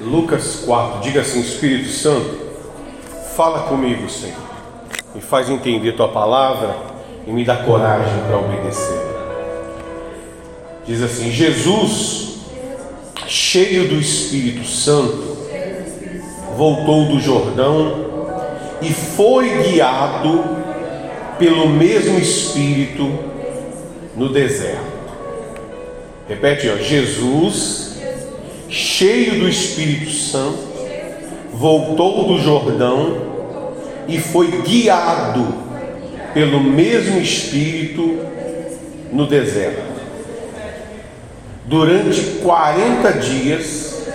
Lucas 0.00 0.62
4, 0.66 1.00
diga 1.02 1.20
assim: 1.20 1.40
Espírito 1.40 1.88
Santo, 1.88 2.36
fala 3.36 3.68
comigo, 3.68 4.08
Senhor, 4.08 4.36
me 5.14 5.20
faz 5.20 5.48
entender 5.48 5.92
tua 5.92 6.08
palavra 6.08 6.76
e 7.26 7.30
me 7.30 7.44
dá 7.44 7.56
coragem 7.58 8.20
para 8.26 8.38
obedecer. 8.38 9.00
Diz 10.84 11.00
assim: 11.00 11.30
Jesus, 11.30 12.38
cheio 13.28 13.88
do 13.88 13.94
Espírito 13.94 14.66
Santo, 14.66 15.36
voltou 16.56 17.06
do 17.06 17.20
Jordão 17.20 18.04
e 18.82 18.92
foi 18.92 19.48
guiado 19.62 20.44
pelo 21.38 21.68
mesmo 21.68 22.18
Espírito 22.18 23.16
no 24.16 24.28
deserto. 24.28 24.94
Repete, 26.28 26.68
ó, 26.68 26.76
Jesus, 26.76 27.83
cheio 28.74 29.38
do 29.38 29.48
Espírito 29.48 30.10
Santo, 30.10 30.58
voltou 31.52 32.26
do 32.26 32.38
Jordão 32.40 33.22
e 34.08 34.18
foi 34.18 34.62
guiado 34.62 35.46
pelo 36.34 36.60
mesmo 36.60 37.20
Espírito 37.20 38.18
no 39.12 39.28
deserto. 39.28 39.94
Durante 41.66 42.20
40 42.42 43.12
dias, 43.12 44.08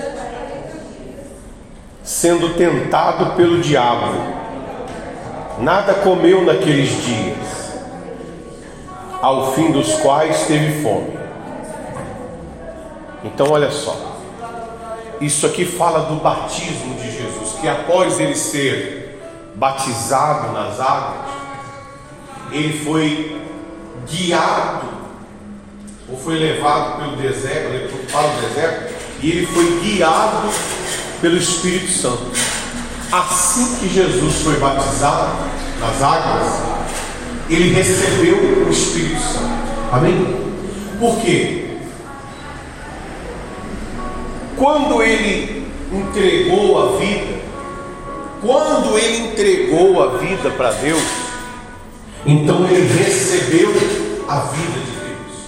sendo 2.03 2.55
tentado 2.55 3.37
pelo 3.37 3.59
diabo, 3.59 4.13
nada 5.59 5.93
comeu 5.93 6.43
naqueles 6.43 6.89
dias, 7.05 7.71
ao 9.21 9.53
fim 9.53 9.71
dos 9.71 9.93
quais 9.99 10.45
teve 10.47 10.83
fome. 10.83 11.17
Então, 13.23 13.47
olha 13.51 13.71
só, 13.71 14.08
isso 15.21 15.45
aqui 15.45 15.65
fala 15.65 16.05
do 16.05 16.15
batismo 16.15 16.95
de 16.95 17.11
Jesus, 17.11 17.57
que 17.59 17.67
após 17.67 18.19
ele 18.19 18.35
ser 18.35 19.19
batizado 19.55 20.53
nas 20.53 20.79
águas, 20.79 21.29
ele 22.51 22.83
foi 22.83 23.41
guiado, 24.09 24.87
ou 26.09 26.17
foi 26.17 26.35
levado 26.35 26.99
pelo 26.99 27.17
deserto, 27.17 28.11
para 28.11 28.27
o 28.27 28.41
deserto, 28.41 28.95
e 29.21 29.29
ele 29.29 29.45
foi 29.45 29.79
guiado 29.81 30.49
pelo 31.21 31.37
Espírito 31.37 31.91
Santo. 31.91 32.31
Assim 33.11 33.75
que 33.77 33.89
Jesus 33.89 34.35
foi 34.41 34.57
batizado 34.57 35.35
nas 35.79 36.01
águas, 36.01 36.61
ele 37.49 37.73
recebeu 37.73 38.65
o 38.67 38.69
Espírito 38.69 39.19
Santo. 39.21 39.49
Amém? 39.91 40.53
Por 40.99 41.19
quê? 41.21 41.68
Quando 44.59 45.01
ele 45.01 45.65
entregou 45.89 46.77
a 46.77 46.97
vida, 46.97 47.39
quando 48.41 48.99
ele 48.99 49.29
entregou 49.29 50.03
a 50.03 50.17
vida 50.17 50.49
para 50.49 50.71
Deus, 50.71 51.01
então 52.25 52.65
ele 52.65 52.85
recebeu 53.01 53.69
a 54.27 54.39
vida 54.39 54.79
de 54.79 54.91
Deus. 55.07 55.39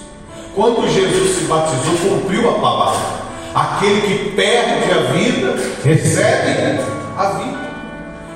Quando 0.54 0.90
Jesus 0.90 1.36
se 1.36 1.44
batizou, 1.44 1.94
cumpriu 2.08 2.48
a 2.48 2.54
palavra. 2.54 3.22
Aquele 3.54 4.00
que 4.00 4.30
perde 4.30 4.90
a 4.90 5.12
vida, 5.12 5.58
recebe 5.84 6.80
a 7.18 7.26
vida. 7.32 7.70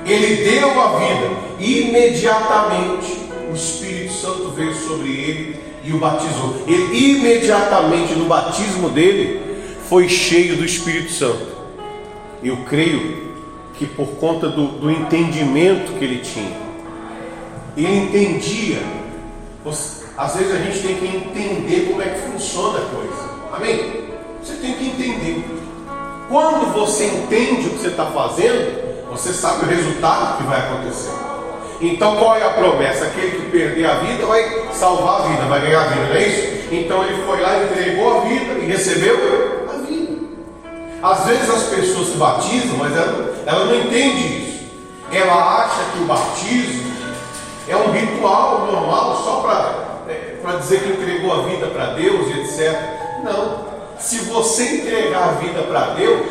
Ele 0.05 0.43
deu 0.43 0.79
a 0.79 0.99
vida. 0.99 1.31
Imediatamente 1.59 3.17
o 3.51 3.55
Espírito 3.55 4.13
Santo 4.13 4.49
veio 4.55 4.75
sobre 4.75 5.09
ele 5.09 5.59
e 5.83 5.91
o 5.91 5.97
batizou. 5.97 6.61
Ele 6.67 7.15
imediatamente 7.15 8.13
no 8.13 8.25
batismo 8.25 8.89
dele 8.89 9.46
foi 9.89 10.09
cheio 10.09 10.57
do 10.57 10.65
Espírito 10.65 11.11
Santo. 11.11 11.47
Eu 12.43 12.57
creio 12.69 13.27
que 13.75 13.85
por 13.85 14.07
conta 14.15 14.49
do, 14.49 14.67
do 14.67 14.91
entendimento 14.91 15.93
que 15.97 16.03
ele 16.03 16.19
tinha, 16.19 16.57
ele 17.75 17.97
entendia. 17.97 18.79
Às 20.17 20.35
vezes 20.35 20.53
a 20.53 20.57
gente 20.59 20.79
tem 20.79 20.95
que 20.95 21.05
entender 21.05 21.87
como 21.89 22.01
é 22.01 22.05
que 22.05 22.19
funciona 22.31 22.79
a 22.79 22.81
coisa. 22.81 23.29
Amém? 23.53 24.07
Você 24.41 24.53
tem 24.55 24.73
que 24.73 24.87
entender. 24.87 25.45
Quando 26.29 26.73
você 26.73 27.05
entende 27.05 27.67
o 27.67 27.71
que 27.71 27.79
você 27.79 27.87
está 27.87 28.07
fazendo, 28.07 29.07
você 29.09 29.31
sabe 29.31 29.65
o 29.65 29.69
resultado 29.69 30.37
que 30.37 30.43
vai 30.43 30.59
acontecer. 30.59 31.11
Então 31.79 32.17
qual 32.17 32.35
é 32.35 32.43
a 32.43 32.49
promessa? 32.49 33.05
Aquele 33.05 33.31
que 33.31 33.51
perder 33.51 33.85
a 33.85 33.95
vida 33.99 34.25
vai 34.25 34.67
salvar 34.73 35.21
a 35.21 35.27
vida, 35.27 35.43
vai 35.43 35.61
ganhar 35.61 35.81
a 35.81 35.87
vida, 35.87 36.07
não 36.07 36.15
é 36.15 36.27
isso? 36.27 36.67
Então 36.71 37.03
ele 37.03 37.21
foi 37.23 37.39
lá, 37.39 37.63
entregou 37.63 38.17
a 38.17 38.21
vida 38.21 38.53
e 38.59 38.65
recebeu 38.65 39.46
às 41.11 41.25
vezes 41.25 41.49
as 41.49 41.63
pessoas 41.63 42.07
se 42.09 42.17
batizam, 42.17 42.77
mas 42.77 42.95
ela, 42.95 43.35
ela 43.45 43.65
não 43.65 43.75
entende 43.75 44.43
isso. 44.43 44.57
Ela 45.11 45.63
acha 45.63 45.81
que 45.93 45.99
o 46.03 46.05
batismo 46.05 46.91
é 47.67 47.75
um 47.75 47.91
ritual 47.91 48.67
normal 48.71 49.21
só 49.23 49.41
para 49.41 50.11
é, 50.11 50.57
dizer 50.57 50.81
que 50.81 50.89
entregou 50.89 51.33
a 51.33 51.41
vida 51.43 51.67
para 51.67 51.93
Deus 51.93 52.27
e 52.27 52.39
etc. 52.39 52.77
Não. 53.23 53.67
Se 53.99 54.17
você 54.25 54.77
entregar 54.77 55.29
a 55.29 55.31
vida 55.33 55.63
para 55.63 55.93
Deus, 55.95 56.27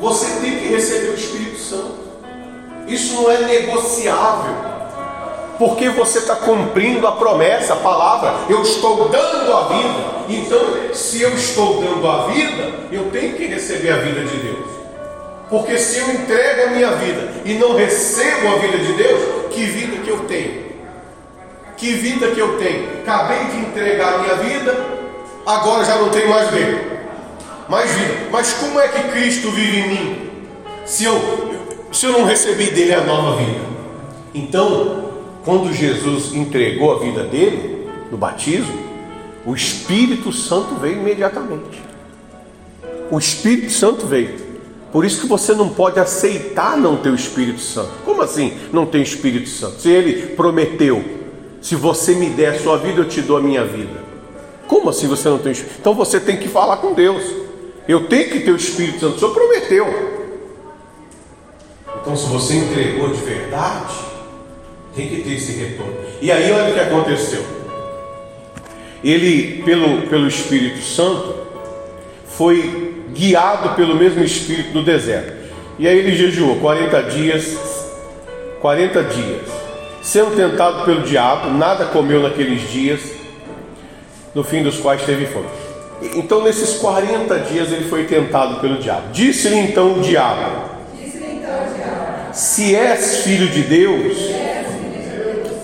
você 0.00 0.40
tem 0.40 0.58
que 0.58 0.68
receber 0.68 1.10
o 1.10 1.14
Espírito 1.14 1.58
Santo. 1.58 2.06
Isso 2.86 3.14
não 3.14 3.30
é 3.30 3.38
negociável 3.38 4.75
porque 5.58 5.88
você 5.88 6.18
está 6.18 6.36
cumprindo 6.36 7.06
a 7.06 7.12
promessa, 7.12 7.74
a 7.74 7.76
palavra. 7.76 8.34
Eu 8.48 8.62
estou 8.62 9.08
dando 9.08 9.52
a 9.52 9.68
vida. 9.68 10.16
Então, 10.28 10.94
se 10.94 11.22
eu 11.22 11.34
estou 11.34 11.80
dando 11.80 12.06
a 12.08 12.26
vida, 12.26 12.72
eu 12.92 13.10
tenho 13.10 13.34
que 13.34 13.46
receber 13.46 13.90
a 13.90 13.96
vida 13.96 14.24
de 14.24 14.36
Deus. 14.36 14.66
Porque 15.48 15.78
se 15.78 15.98
eu 15.98 16.10
entrego 16.10 16.62
a 16.64 16.66
minha 16.70 16.90
vida 16.92 17.32
e 17.44 17.54
não 17.54 17.76
recebo 17.76 18.48
a 18.48 18.58
vida 18.58 18.78
de 18.78 18.92
Deus, 18.94 19.46
que 19.50 19.64
vida 19.64 20.02
que 20.02 20.10
eu 20.10 20.20
tenho? 20.20 20.66
Que 21.76 21.92
vida 21.92 22.28
que 22.28 22.40
eu 22.40 22.58
tenho? 22.58 23.00
Acabei 23.00 23.44
de 23.44 23.58
entregar 23.58 24.14
a 24.14 24.18
minha 24.18 24.34
vida, 24.36 24.86
agora 25.46 25.84
já 25.84 25.96
não 25.96 26.08
tenho 26.08 26.28
mais 26.28 26.50
vida. 26.50 26.96
Mais 27.68 27.90
vida. 27.92 28.28
Mas 28.30 28.54
como 28.54 28.80
é 28.80 28.88
que 28.88 29.08
Cristo 29.10 29.50
vive 29.50 29.78
em 29.78 29.88
mim? 29.88 30.30
Se 30.84 31.04
eu, 31.04 31.20
se 31.92 32.06
eu 32.06 32.12
não 32.12 32.24
recebi 32.24 32.70
dele 32.70 32.94
a 32.94 33.00
nova 33.02 33.36
vida. 33.36 33.60
Então, 34.34 35.05
quando 35.46 35.72
Jesus 35.72 36.34
entregou 36.34 36.92
a 36.92 36.98
vida 36.98 37.22
dele 37.22 37.86
no 38.10 38.18
batismo, 38.18 38.76
o 39.46 39.54
Espírito 39.54 40.32
Santo 40.32 40.74
veio 40.74 40.96
imediatamente. 40.96 41.80
O 43.12 43.16
Espírito 43.16 43.70
Santo 43.70 44.08
veio. 44.08 44.44
Por 44.90 45.04
isso 45.04 45.20
que 45.20 45.28
você 45.28 45.54
não 45.54 45.68
pode 45.68 46.00
aceitar 46.00 46.76
não 46.76 46.96
ter 46.96 47.10
o 47.10 47.14
Espírito 47.14 47.60
Santo. 47.60 47.92
Como 48.04 48.22
assim 48.22 48.58
não 48.72 48.84
tem 48.84 49.02
Espírito 49.02 49.48
Santo? 49.48 49.80
Se 49.80 49.88
ele 49.88 50.34
prometeu, 50.34 51.04
se 51.62 51.76
você 51.76 52.16
me 52.16 52.28
der 52.30 52.56
a 52.56 52.58
sua 52.58 52.76
vida, 52.78 53.02
eu 53.02 53.08
te 53.08 53.22
dou 53.22 53.36
a 53.36 53.40
minha 53.40 53.64
vida. 53.64 54.04
Como 54.66 54.90
assim 54.90 55.06
você 55.06 55.28
não 55.28 55.38
tem 55.38 55.52
Espírito? 55.52 55.78
Então 55.78 55.94
você 55.94 56.18
tem 56.18 56.38
que 56.38 56.48
falar 56.48 56.78
com 56.78 56.92
Deus. 56.92 57.22
Eu 57.86 58.08
tenho 58.08 58.30
que 58.32 58.40
ter 58.40 58.50
o 58.50 58.56
Espírito 58.56 58.98
Santo. 58.98 59.14
O 59.14 59.18
Senhor 59.20 59.32
prometeu. 59.32 59.86
Então, 62.02 62.16
se 62.16 62.26
você 62.26 62.56
entregou 62.56 63.10
de 63.10 63.20
verdade, 63.20 64.05
tem 64.96 65.08
que 65.08 65.20
ter 65.20 65.34
esse 65.34 65.52
retorno. 65.52 65.94
E 66.20 66.32
aí 66.32 66.50
olha 66.50 66.70
o 66.70 66.74
que 66.74 66.80
aconteceu. 66.80 67.44
Ele, 69.04 69.62
pelo, 69.62 70.02
pelo 70.08 70.26
Espírito 70.26 70.82
Santo, 70.82 71.34
foi 72.26 73.04
guiado 73.14 73.76
pelo 73.76 73.94
mesmo 73.94 74.24
Espírito 74.24 74.74
no 74.74 74.82
deserto. 74.82 75.34
E 75.78 75.86
aí 75.86 75.98
ele 75.98 76.16
jejuou 76.16 76.56
40 76.56 77.02
dias, 77.02 77.56
40 78.60 79.02
dias, 79.04 79.42
sendo 80.02 80.34
tentado 80.34 80.84
pelo 80.86 81.02
diabo, 81.02 81.50
nada 81.50 81.84
comeu 81.86 82.22
naqueles 82.22 82.70
dias, 82.70 83.00
no 84.34 84.42
fim 84.42 84.62
dos 84.62 84.78
quais 84.78 85.02
teve 85.02 85.26
fome. 85.26 85.46
Então, 86.14 86.42
nesses 86.42 86.78
40 86.78 87.38
dias, 87.40 87.72
ele 87.72 87.88
foi 87.88 88.04
tentado 88.04 88.60
pelo 88.60 88.78
diabo. 88.78 89.12
Disse-lhe 89.12 89.56
então 89.56 89.98
o 89.98 90.00
diabo: 90.00 90.70
Se 92.32 92.74
és 92.74 93.18
filho 93.18 93.48
de 93.48 93.62
Deus, 93.62 94.16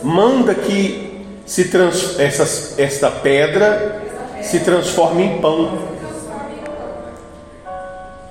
manda 0.03 0.55
que 0.55 1.13
se 1.47 1.67
trans, 1.67 2.19
essas, 2.19 2.79
esta 2.79 3.11
pedra 3.11 4.03
se 4.43 4.61
transforme 4.61 5.25
em 5.25 5.39
pão. 5.41 5.79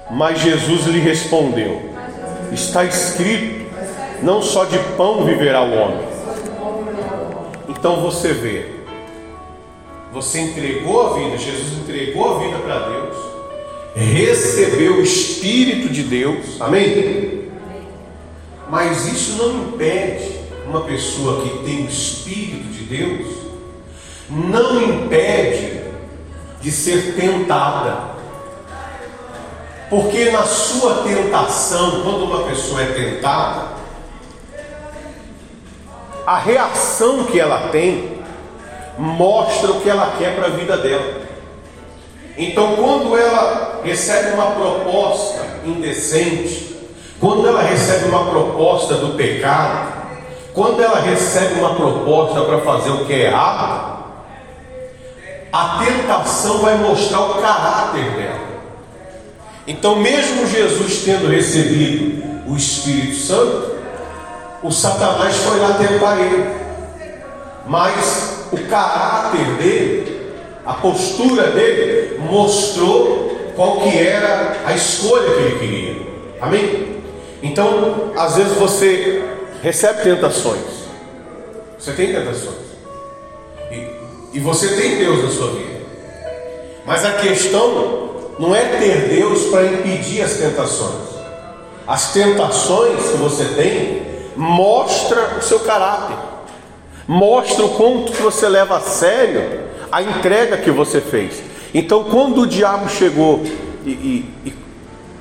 Mas 0.10 0.40
Jesus 0.40 0.86
lhe 0.86 1.00
respondeu: 1.00 1.82
Está 2.52 2.84
escrito, 2.84 3.66
não 4.22 4.42
só 4.42 4.66
de 4.66 4.78
pão 4.98 5.26
viverá 5.26 5.62
o 5.62 5.74
homem. 5.74 6.12
Então 7.70 8.02
você 8.02 8.34
vê, 8.34 8.66
você 10.12 10.40
entregou 10.42 11.08
a 11.08 11.14
vida, 11.14 11.38
Jesus 11.38 11.80
entregou 11.80 12.36
a 12.36 12.40
vida 12.40 12.60
para 12.60 12.80
Deus, 12.80 13.18
recebeu 13.96 14.96
o 14.96 15.02
Espírito 15.02 15.90
de 15.90 16.04
Deus, 16.04 16.60
amém? 16.60 17.50
Mas 18.70 19.08
isso 19.08 19.38
não 19.38 19.68
impede 19.68 20.41
uma 20.72 20.82
pessoa 20.82 21.44
que 21.44 21.50
tem 21.66 21.86
o 21.86 21.90
Espírito 21.90 22.70
de 22.70 22.84
Deus, 22.86 23.28
não 24.30 24.82
impede 24.82 25.82
de 26.62 26.72
ser 26.72 27.16
tentada. 27.16 28.12
Porque 29.90 30.32
na 30.32 30.44
sua 30.44 31.04
tentação, 31.04 32.02
quando 32.04 32.24
uma 32.24 32.44
pessoa 32.44 32.82
é 32.82 32.86
tentada, 32.86 33.72
a 36.26 36.38
reação 36.38 37.26
que 37.26 37.38
ela 37.38 37.68
tem 37.70 38.22
mostra 38.98 39.72
o 39.72 39.82
que 39.82 39.90
ela 39.90 40.16
quer 40.18 40.36
para 40.36 40.46
a 40.46 40.52
vida 40.52 40.78
dela. 40.78 41.22
Então, 42.38 42.78
quando 42.78 43.18
ela 43.18 43.82
recebe 43.84 44.34
uma 44.36 44.52
proposta 44.52 45.46
indecente, 45.66 46.78
quando 47.20 47.48
ela 47.48 47.62
recebe 47.62 48.06
uma 48.06 48.30
proposta 48.30 48.96
do 48.96 49.16
pecado, 49.16 49.91
quando 50.54 50.82
ela 50.82 51.00
recebe 51.00 51.60
uma 51.60 51.76
proposta 51.76 52.42
para 52.42 52.60
fazer 52.60 52.90
o 52.90 53.06
que 53.06 53.14
é 53.14 53.26
errado, 53.28 54.04
a 55.52 55.84
tentação 55.86 56.60
vai 56.60 56.78
mostrar 56.78 57.22
o 57.22 57.42
caráter 57.42 58.04
dela. 58.12 58.52
Então, 59.68 59.96
mesmo 59.98 60.48
Jesus 60.48 61.04
tendo 61.04 61.30
recebido 61.30 62.50
o 62.50 62.56
Espírito 62.56 63.16
Santo, 63.16 63.72
o 64.64 64.72
Satanás 64.72 65.36
foi 65.38 65.60
lá 65.60 65.74
tentar 65.74 66.20
ele. 66.20 66.50
Mas 67.68 68.48
o 68.52 68.58
caráter 68.58 69.46
dele, 69.58 70.34
a 70.66 70.74
postura 70.74 71.52
dele, 71.52 72.20
mostrou 72.20 73.52
qual 73.56 73.82
que 73.82 73.98
era 73.98 74.58
a 74.66 74.74
escolha 74.74 75.30
que 75.30 75.42
ele 75.42 75.60
queria. 75.60 76.02
Amém? 76.42 76.98
Então, 77.44 78.12
às 78.16 78.36
vezes 78.36 78.58
você 78.58 79.24
recebe 79.62 80.04
tentações. 80.04 80.62
Você 81.78 81.94
tem 81.94 82.14
tentações. 82.14 82.56
E, 83.72 84.38
e 84.38 84.40
você 84.40 84.68
tem 84.70 84.98
Deus 84.98 85.24
na 85.24 85.30
sua 85.30 85.52
vida. 85.52 85.82
Mas 86.86 87.06
a 87.06 87.14
questão 87.14 88.12
não 88.40 88.56
é 88.56 88.64
ter 88.78 89.10
Deus 89.10 89.46
para 89.46 89.66
impedir 89.66 90.22
as 90.22 90.34
tentações. 90.34 91.12
As 91.88 92.14
tentações 92.14 93.10
que 93.12 93.18
você 93.18 93.46
tem 93.56 94.02
mostra 94.36 95.38
o 95.38 95.42
seu 95.42 95.60
caráter. 95.60 96.18
Mostra 97.08 97.66
o 97.66 97.70
quanto 97.70 98.12
que 98.12 98.22
você 98.22 98.48
leva 98.48 98.78
a 98.78 98.82
sério 98.82 99.62
a 99.92 100.02
entrega 100.02 100.58
que 100.58 100.72
você 100.72 101.02
fez. 101.02 101.44
Então, 101.74 102.06
quando 102.06 102.42
o 102.42 102.48
diabo 102.48 102.90
chegou 102.90 103.44
e, 103.86 103.90
e, 103.90 104.34
e 104.46 104.54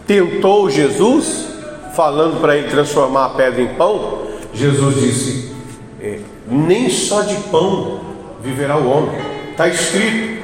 tentou 0.06 0.70
Jesus, 0.70 1.46
falando 1.94 2.40
para 2.40 2.56
ele 2.56 2.68
transformar 2.68 3.26
a 3.26 3.28
pedra 3.30 3.62
em 3.62 3.74
pão, 3.74 4.29
Jesus 4.52 5.00
disse: 5.00 5.52
é, 6.00 6.18
Nem 6.46 6.88
só 6.90 7.22
de 7.22 7.36
pão 7.50 8.00
viverá 8.42 8.76
o 8.76 8.88
homem. 8.88 9.20
Está 9.50 9.68
escrito: 9.68 10.42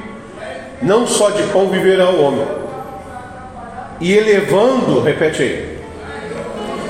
Não 0.83 1.07
só 1.07 1.31
de 1.31 1.43
pão 1.45 1.69
viverá 1.69 2.11
o 2.11 2.23
homem. 2.23 2.47
E 4.01 4.13
elevando, 4.13 5.01
repete 5.01 5.43
aí, 5.43 5.79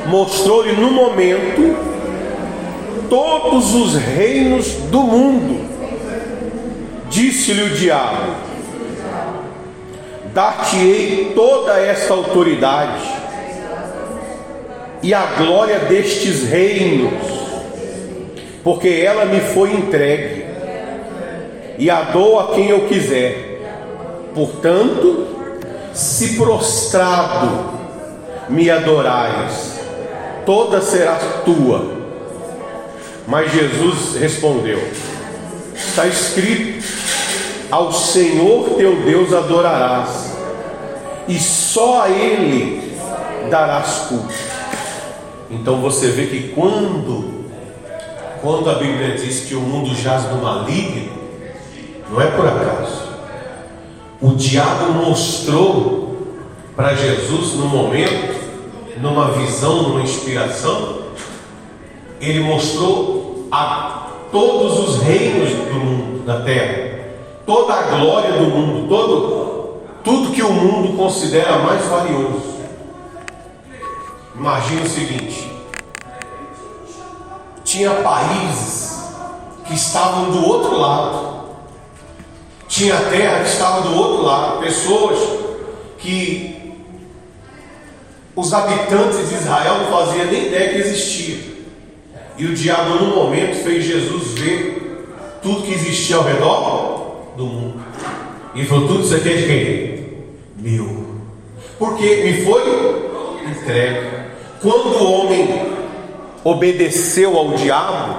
mostrou-lhe 0.07 0.73
no 0.73 0.91
momento 0.91 1.77
todos 3.09 3.75
os 3.75 3.95
reinos 3.95 4.73
do 4.91 5.03
mundo. 5.03 5.65
Disse-lhe 7.09 7.63
o 7.63 7.71
diabo: 7.71 8.35
Dar-te-ei 10.35 11.33
toda 11.35 11.79
esta 11.79 12.13
autoridade 12.13 13.16
e 15.03 15.13
a 15.13 15.25
glória 15.39 15.81
destes 15.81 16.43
reinos, 16.45 17.13
porque 18.63 18.89
ela 18.89 19.25
me 19.25 19.41
foi 19.41 19.73
entregue, 19.73 20.45
e 21.79 21.91
a 21.91 22.03
dou 22.03 22.41
a 22.41 22.55
quem 22.55 22.69
eu 22.69 22.89
quiser. 22.89 23.61
Portanto, 24.35 25.27
se 25.93 26.37
prostrado 26.37 27.71
me 28.49 28.71
adorares, 28.71 29.79
toda 30.45 30.81
será 30.81 31.17
tua. 31.45 31.97
Mas 33.27 33.51
Jesus 33.53 34.17
respondeu: 34.21 34.81
Está 35.75 36.07
escrito: 36.07 36.85
Ao 37.71 37.93
Senhor 37.93 38.71
teu 38.77 38.97
Deus 39.03 39.33
adorarás, 39.33 40.37
e 41.29 41.39
só 41.39 42.03
a 42.03 42.11
Ele 42.11 42.97
darás 43.51 44.07
culto. 44.09 44.56
Então 45.51 45.81
você 45.81 46.09
vê 46.09 46.27
que 46.27 46.49
quando, 46.49 47.45
quando 48.43 48.69
a 48.69 48.75
Bíblia 48.75 49.17
diz 49.17 49.41
que 49.41 49.55
o 49.55 49.61
mundo 49.61 49.95
jaz 49.95 50.31
no 50.31 50.43
maligno, 50.43 51.11
não 52.11 52.21
é 52.21 52.27
por 52.27 52.47
acaso. 52.47 53.07
O 54.21 54.33
diabo 54.33 54.93
mostrou 54.93 56.17
para 56.75 56.95
Jesus 56.95 57.55
no 57.55 57.67
momento, 57.67 58.37
numa 59.01 59.31
visão, 59.33 59.83
numa 59.83 60.03
inspiração, 60.03 61.03
ele 62.21 62.41
mostrou 62.41 63.47
a 63.53 64.09
todos 64.33 64.79
os 64.89 65.03
reinos 65.03 65.51
do 65.51 65.75
mundo, 65.75 66.27
da 66.27 66.41
terra, 66.41 66.99
toda 67.45 67.73
a 67.73 67.83
glória 67.83 68.33
do 68.33 68.45
mundo, 68.45 68.89
todo, 68.89 69.77
tudo 70.03 70.33
que 70.33 70.43
o 70.43 70.53
mundo 70.53 70.97
considera 70.97 71.59
mais 71.59 71.85
valioso. 71.87 72.56
Imagina 74.39 74.83
o 74.83 74.89
seguinte: 74.89 75.51
tinha 77.65 77.91
países 77.91 79.01
que 79.67 79.75
estavam 79.75 80.31
do 80.31 80.47
outro 80.47 80.79
lado, 80.79 81.47
tinha 82.69 82.97
terra 82.97 83.41
que 83.41 83.49
estava 83.49 83.81
do 83.83 83.97
outro 83.97 84.23
lado, 84.23 84.61
pessoas 84.61 85.19
que 85.99 86.75
os 88.35 88.53
habitantes 88.53 89.29
de 89.29 89.35
Israel 89.35 89.79
não 89.79 89.91
faziam 89.91 90.27
nem 90.27 90.49
ideia 90.49 90.71
que 90.71 90.79
existia. 90.79 91.57
E 92.37 92.45
o 92.45 92.55
diabo, 92.55 92.97
no 92.97 93.17
momento, 93.17 93.65
fez 93.65 93.83
Jesus 93.83 94.39
ver 94.39 95.09
tudo 95.43 95.63
que 95.63 95.73
existia 95.73 96.17
ao 96.17 96.25
redor 96.25 97.33
do 97.37 97.47
mundo. 97.47 97.81
E 98.55 98.65
falou: 98.67 98.87
tudo 98.87 99.05
isso 99.05 99.15
aqui 99.15 99.29
é 99.31 99.37
de 99.37 99.47
quem? 99.47 100.07
Meu. 100.59 101.07
Porque 101.79 102.17
me 102.17 102.45
foi 102.45 103.07
entregue. 103.49 104.16
Quando 104.63 104.97
o 104.97 105.13
homem 105.13 105.77
obedeceu 106.43 107.37
ao 107.37 107.51
diabo, 107.51 108.15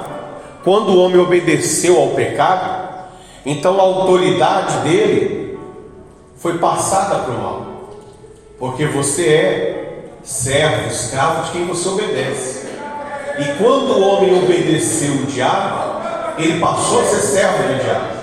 quando 0.64 0.90
o 0.90 1.00
homem 1.00 1.20
obedeceu 1.20 2.00
ao 2.00 2.10
pecado, 2.10 3.08
então 3.46 3.80
a 3.80 3.84
autoridade 3.84 4.80
dele 4.80 5.58
foi 6.38 6.58
passada 6.58 7.24
para 7.24 7.34
o 7.34 7.42
mal, 7.42 7.66
porque 8.60 8.86
você 8.86 9.28
é 9.28 10.04
servo, 10.24 10.88
escravo 10.88 11.46
de 11.46 11.52
quem 11.52 11.66
você 11.66 11.88
obedece. 11.88 12.68
E 13.40 13.64
quando 13.64 13.92
o 13.92 14.02
homem 14.02 14.44
obedeceu 14.44 15.14
o 15.14 15.26
diabo, 15.26 16.02
ele 16.38 16.60
passou 16.60 17.02
a 17.02 17.06
ser 17.06 17.22
servo 17.22 17.74
do 17.74 17.84
diabo. 17.84 18.18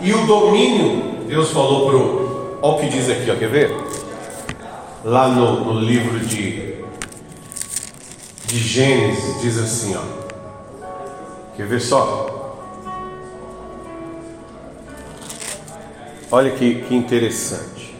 E 0.00 0.12
o 0.12 0.26
domínio, 0.26 1.24
Deus 1.26 1.50
falou 1.50 1.86
para 1.86 1.96
o. 1.96 2.58
Olha 2.62 2.74
o 2.74 2.78
que 2.78 2.88
diz 2.88 3.10
aqui, 3.10 3.30
ó, 3.30 3.34
quer 3.34 3.48
ver? 3.48 3.74
Lá 5.04 5.28
no, 5.28 5.64
no 5.64 5.80
livro 5.80 6.20
de 6.20 6.69
de 8.50 8.58
Gênesis 8.58 9.40
diz 9.40 9.58
assim, 9.58 9.94
ó. 9.94 10.02
Quer 11.56 11.66
ver 11.66 11.80
só? 11.80 12.58
Olha 16.32 16.50
que, 16.50 16.82
que 16.82 16.94
interessante. 16.96 17.94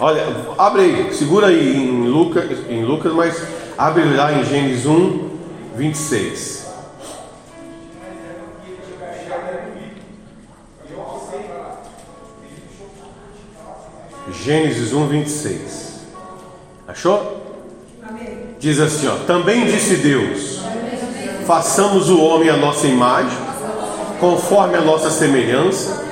Olha, 0.00 0.24
abre 0.58 0.82
aí, 0.82 1.14
segura 1.14 1.46
aí 1.46 1.76
em 1.76 2.08
Lucas, 2.08 2.44
em 2.68 2.84
Lucas, 2.84 3.12
mas 3.12 3.40
abre 3.78 4.04
lá 4.16 4.32
em 4.32 4.44
Gênesis 4.44 4.84
1, 4.84 5.30
26. 5.76 6.66
Gênesis 14.32 14.92
1, 14.92 15.06
26. 15.06 16.00
Achou? 16.88 17.45
Diz 18.66 18.80
assim: 18.80 19.06
ó, 19.06 19.14
também 19.28 19.64
disse 19.64 19.94
Deus: 19.94 20.58
façamos 21.46 22.10
o 22.10 22.20
homem 22.20 22.48
a 22.48 22.56
nossa 22.56 22.88
imagem, 22.88 23.38
conforme 24.18 24.76
a 24.76 24.80
nossa 24.80 25.08
semelhança, 25.08 26.04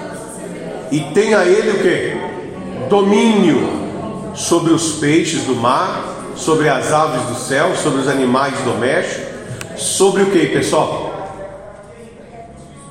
e 0.89 1.01
tenha 1.01 1.45
ele 1.45 1.71
o 1.73 1.83
que? 1.83 2.87
Domínio 2.89 4.33
sobre 4.37 4.73
os 4.73 5.01
peixes 5.01 5.43
do 5.43 5.57
mar, 5.57 6.05
sobre 6.37 6.69
as 6.69 6.93
aves 6.93 7.23
do 7.23 7.35
céu, 7.35 7.75
sobre 7.75 8.03
os 8.03 8.09
animais 8.09 8.55
domésticos, 8.61 9.35
sobre 9.77 10.23
o 10.23 10.27
que, 10.31 10.47
pessoal? 10.47 11.13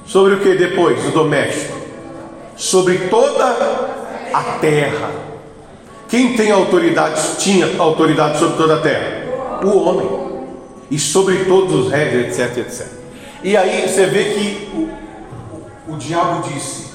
Sobre 0.05 0.33
o 0.33 0.39
que 0.41 0.55
depois? 0.55 1.05
O 1.05 1.11
doméstico? 1.11 1.77
Sobre 2.57 2.97
toda 3.09 3.45
a 4.33 4.43
terra. 4.59 5.09
Quem 6.09 6.35
tem 6.35 6.51
autoridade, 6.51 7.37
tinha 7.37 7.77
autoridade 7.79 8.39
sobre 8.39 8.57
toda 8.57 8.75
a 8.75 8.79
terra? 8.81 9.22
O 9.65 9.83
homem, 9.83 10.09
e 10.89 10.99
sobre 10.99 11.45
todos 11.45 11.85
os 11.85 11.91
reis, 11.91 12.39
etc, 12.39 12.57
etc. 12.57 12.87
E 13.43 13.57
aí 13.57 13.87
você 13.87 14.05
vê 14.05 14.23
que 14.33 14.69
o, 14.73 15.91
o, 15.91 15.93
o 15.93 15.97
diabo 15.97 16.47
disse: 16.47 16.93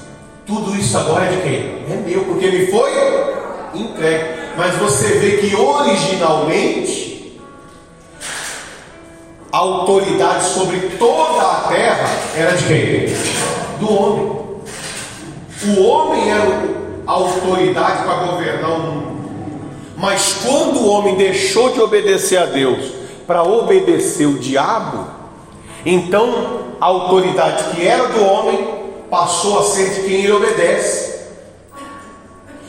tudo 0.49 0.75
isso 0.75 0.97
agora 0.97 1.25
é 1.25 1.29
de 1.29 1.41
quem? 1.43 1.93
É 1.93 2.03
meu, 2.05 2.23
porque 2.25 2.49
me 2.49 2.65
foi 2.67 2.89
entregue. 3.75 4.39
Mas 4.57 4.75
você 4.77 5.19
vê 5.19 5.37
que 5.37 5.55
originalmente 5.55 7.39
a 9.51 9.57
autoridade 9.57 10.43
sobre 10.43 10.79
toda 10.97 11.41
a 11.41 11.55
terra 11.69 12.09
era 12.35 12.51
de 12.57 12.65
quem? 12.65 13.15
Do 13.79 13.93
homem. 13.93 14.39
O 15.67 15.83
homem 15.83 16.31
era 16.31 16.63
a 17.05 17.11
autoridade 17.11 18.03
para 18.03 18.25
governar 18.25 18.71
o 18.71 18.79
mundo. 18.79 19.18
Mas 19.99 20.37
quando 20.45 20.79
o 20.79 20.89
homem 20.89 21.15
deixou 21.15 21.73
de 21.73 21.81
obedecer 21.81 22.37
a 22.37 22.45
Deus 22.45 22.93
para 23.27 23.43
obedecer 23.43 24.25
o 24.25 24.39
diabo, 24.39 25.07
então 25.85 26.75
a 26.79 26.85
autoridade 26.85 27.75
que 27.75 27.85
era 27.85 28.07
do 28.07 28.23
homem 28.23 28.79
passou 29.09 29.59
a 29.59 29.63
ser 29.63 29.89
de 29.89 30.01
quem 30.03 30.23
ele 30.23 30.31
obedece. 30.31 31.19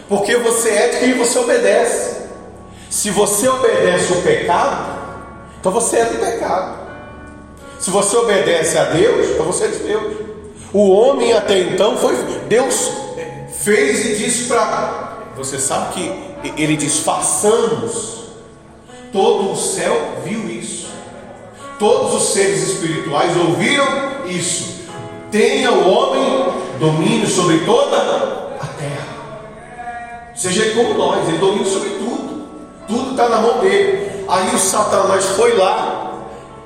Porque 0.08 0.36
você 0.38 0.70
é 0.70 0.88
de 0.88 0.98
quem 0.98 1.14
você 1.14 1.38
obedece. 1.38 2.20
Se 2.90 3.10
você 3.10 3.48
obedece 3.48 4.12
o 4.12 4.22
pecado, 4.22 4.98
então 5.60 5.70
você 5.70 5.98
é 5.98 6.04
do 6.06 6.18
pecado. 6.18 6.80
Se 7.78 7.90
você 7.90 8.16
obedece 8.16 8.76
a 8.76 8.84
Deus, 8.86 9.28
então 9.30 9.46
você 9.46 9.66
é 9.66 9.68
de 9.68 9.78
Deus. 9.78 10.16
O 10.72 10.90
homem 10.90 11.32
até 11.32 11.60
então 11.60 11.96
foi 11.96 12.16
Deus 12.48 12.90
fez 13.60 14.04
e 14.04 14.14
disse 14.16 14.48
para 14.48 15.18
você 15.36 15.58
sabe 15.58 15.94
que 15.94 16.29
ele 16.44 16.76
diz 16.76 17.00
façamos. 17.00 18.20
Todo 19.12 19.52
o 19.52 19.56
céu 19.56 20.22
viu 20.24 20.48
isso. 20.48 20.88
Todos 21.78 22.14
os 22.14 22.32
seres 22.32 22.62
espirituais 22.62 23.36
ouviram 23.36 24.26
isso 24.26 24.70
tenha 25.30 25.70
o 25.70 25.88
homem 25.88 26.52
domínio 26.78 27.26
sobre 27.26 27.58
toda 27.60 27.96
a 28.60 28.66
terra. 28.66 30.32
Seja 30.34 30.74
como 30.74 30.94
nós, 30.94 31.28
ele 31.28 31.38
domina 31.38 31.64
sobre 31.64 31.90
tudo. 31.90 32.48
Tudo 32.88 33.10
está 33.12 33.28
na 33.28 33.40
mão 33.40 33.58
dele. 33.58 34.24
Aí 34.28 34.54
o 34.54 34.58
Satanás 34.58 35.24
foi 35.24 35.56
lá 35.56 36.12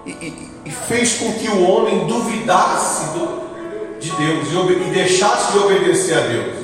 e, 0.07 0.11
e, 0.11 0.51
e 0.67 0.71
fez 0.71 1.15
com 1.15 1.33
que 1.35 1.49
o 1.49 1.69
homem 1.69 2.07
duvidasse 2.07 3.13
do, 3.13 3.99
de 4.01 4.11
Deus 4.11 4.49
e, 4.49 4.73
e, 4.73 4.91
deixasse 4.93 5.53
de 5.53 5.59
obedecer 5.59 6.17
a 6.17 6.21
Deus. 6.21 6.55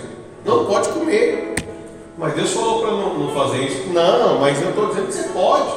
Não 0.44 0.64
pode 0.64 0.88
comer. 0.90 1.49
Mas 2.20 2.34
Deus 2.34 2.52
falou 2.52 2.82
para 2.82 2.90
não, 2.90 3.18
não, 3.18 3.34
fazer 3.34 3.64
isso. 3.64 3.88
Não, 3.88 4.38
mas 4.38 4.60
eu 4.60 4.68
estou 4.68 4.88
dizendo 4.88 5.06
que 5.06 5.14
você 5.14 5.28
pode. 5.30 5.72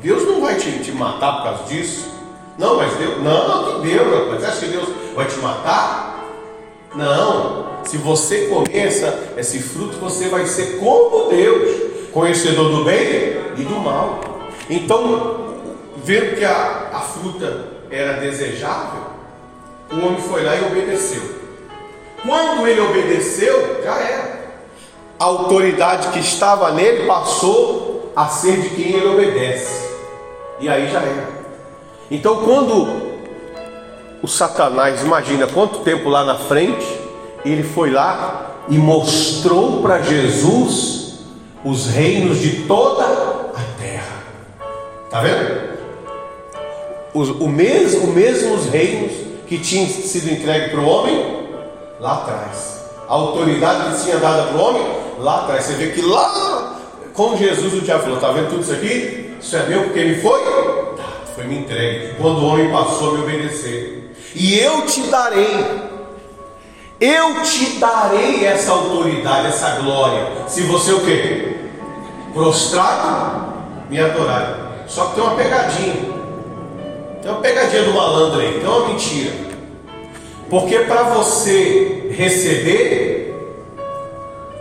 Deus 0.00 0.22
não 0.24 0.40
vai 0.40 0.54
te, 0.54 0.70
te 0.84 0.92
matar 0.92 1.38
por 1.38 1.42
causa 1.42 1.64
disso. 1.64 2.08
Não, 2.56 2.76
mas 2.76 2.94
Deus. 2.94 3.20
Não, 3.20 3.82
que 3.82 3.88
Deus, 3.88 4.14
rapaz. 4.14 4.40
Você 4.40 4.46
acha 4.46 4.60
que 4.60 4.66
Deus 4.68 4.88
vai 5.16 5.26
te 5.26 5.36
matar? 5.40 6.24
Não. 6.94 7.70
Se 7.84 7.96
você 7.96 8.46
comer 8.46 8.86
essa, 8.86 9.32
esse 9.36 9.58
fruto, 9.58 9.96
você 9.96 10.28
vai 10.28 10.46
ser 10.46 10.78
como 10.78 11.28
Deus, 11.28 11.90
conhecedor 12.12 12.70
do 12.70 12.84
bem 12.84 13.40
e 13.56 13.64
do 13.64 13.80
mal. 13.80 14.20
Então, 14.68 15.56
vendo 15.96 16.36
que 16.36 16.44
a, 16.44 16.90
a 16.92 17.00
fruta 17.00 17.66
era 17.90 18.12
desejável, 18.12 19.06
o 19.90 20.06
homem 20.06 20.20
foi 20.20 20.44
lá 20.44 20.54
e 20.54 20.64
obedeceu. 20.66 21.22
Quando 22.24 22.64
ele 22.68 22.80
obedeceu, 22.80 23.82
já 23.82 23.98
era. 23.98 24.39
A 25.20 25.24
autoridade 25.24 26.08
que 26.08 26.18
estava 26.18 26.72
nele 26.72 27.06
passou 27.06 28.10
a 28.16 28.26
ser 28.26 28.58
de 28.58 28.70
quem 28.70 28.94
ele 28.94 29.06
obedece. 29.06 29.86
E 30.58 30.66
aí 30.66 30.90
já 30.90 31.00
era. 31.00 31.28
Então, 32.10 32.36
quando 32.36 32.88
o 34.22 34.26
Satanás, 34.26 35.02
imagina 35.02 35.46
quanto 35.46 35.80
tempo 35.80 36.08
lá 36.08 36.24
na 36.24 36.36
frente, 36.36 36.86
ele 37.44 37.62
foi 37.62 37.90
lá 37.90 38.50
e 38.70 38.78
mostrou 38.78 39.82
para 39.82 40.00
Jesus 40.00 41.18
os 41.62 41.88
reinos 41.88 42.38
de 42.38 42.62
toda 42.62 43.04
a 43.04 43.78
terra. 43.78 44.22
Está 45.04 45.20
vendo? 45.20 45.70
Os, 47.12 47.28
o 47.28 47.46
mesmo, 47.46 48.04
o 48.04 48.14
mesmos 48.14 48.70
reinos 48.70 49.12
que 49.46 49.58
tinham 49.58 49.86
sido 49.86 50.32
entregues 50.32 50.70
para 50.70 50.80
o 50.80 50.88
homem 50.88 51.46
lá 52.00 52.14
atrás. 52.14 52.80
A 53.06 53.12
autoridade 53.12 53.96
que 53.96 54.04
tinha 54.04 54.16
dada 54.16 54.44
para 54.44 54.56
o 54.56 54.60
homem 54.62 55.09
lá 55.20 55.40
atrás. 55.42 55.64
Você 55.64 55.74
vê 55.74 55.88
que 55.88 56.02
lá 56.02 56.80
com 57.14 57.36
Jesus 57.36 57.74
o 57.74 57.80
diabo 57.80 58.02
falou: 58.02 58.16
Está 58.16 58.32
vendo 58.32 58.50
tudo 58.50 58.62
isso 58.62 58.72
aqui? 58.72 59.36
Isso 59.40 59.56
é 59.56 59.66
meu 59.66 59.84
porque 59.84 59.98
ele 59.98 60.20
foi? 60.20 60.40
Foi 61.34 61.44
me 61.44 61.58
entregue. 61.58 62.14
Quando 62.20 62.38
o 62.38 62.46
homem 62.46 62.70
passou 62.70 63.10
a 63.10 63.12
me 63.14 63.22
obedecer 63.22 64.12
e 64.34 64.58
eu 64.58 64.86
te 64.86 65.02
darei, 65.02 65.66
eu 67.00 67.42
te 67.42 67.78
darei 67.78 68.44
essa 68.44 68.72
autoridade, 68.72 69.48
essa 69.48 69.80
glória, 69.80 70.26
se 70.46 70.62
você 70.62 70.92
o 70.92 71.00
que? 71.00 71.56
Prostrado, 72.32 73.54
me 73.88 73.98
adorar. 73.98 74.84
Só 74.86 75.06
que 75.06 75.14
tem 75.14 75.24
uma 75.24 75.34
pegadinha, 75.34 75.94
tem 77.22 77.30
uma 77.30 77.40
pegadinha 77.40 77.84
do 77.84 77.94
malandro 77.94 78.40
aí, 78.40 78.60
tem 78.60 78.68
uma 78.68 78.88
mentira. 78.88 79.32
Porque 80.48 80.80
para 80.80 81.04
você 81.04 82.12
receber 82.16 83.19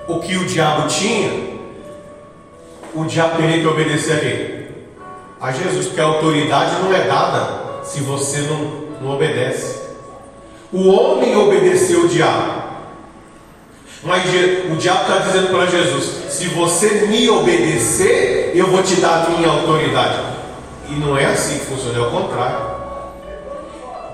o 0.10 0.20
que 0.20 0.36
o 0.36 0.46
diabo 0.46 0.88
tinha, 0.88 1.60
o 2.94 3.06
diabo 3.06 3.38
teria 3.38 3.62
que 3.62 3.68
obedecer 3.68 4.14
a 4.14 4.20
quem? 4.20 4.60
A 5.40 5.52
Jesus, 5.52 5.86
porque 5.86 6.02
a 6.02 6.06
autoridade 6.06 6.82
não 6.82 6.94
é 6.94 7.02
dada 7.02 7.84
se 7.84 8.02
você 8.02 8.40
não 8.40 8.90
não 9.02 9.16
obedece. 9.16 9.80
O 10.72 10.90
homem 10.90 11.36
obedeceu 11.36 12.02
o 12.02 12.08
diabo. 12.08 12.60
Mas 14.04 14.24
o 14.72 14.76
diabo 14.76 15.02
está 15.02 15.18
dizendo 15.20 15.50
para 15.50 15.66
Jesus: 15.66 16.32
se 16.34 16.48
você 16.48 17.08
me 17.08 17.30
obedecer, 17.30 18.52
eu 18.56 18.68
vou 18.68 18.84
te 18.84 18.96
dar 18.96 19.26
a 19.26 19.30
minha 19.30 19.50
autoridade. 19.50 20.20
E 20.90 20.94
não 20.94 21.18
é 21.18 21.26
assim 21.26 21.60
que 21.60 21.66
funciona, 21.66 21.98
é 21.98 22.02
o 22.02 22.12
contrário. 22.12 22.80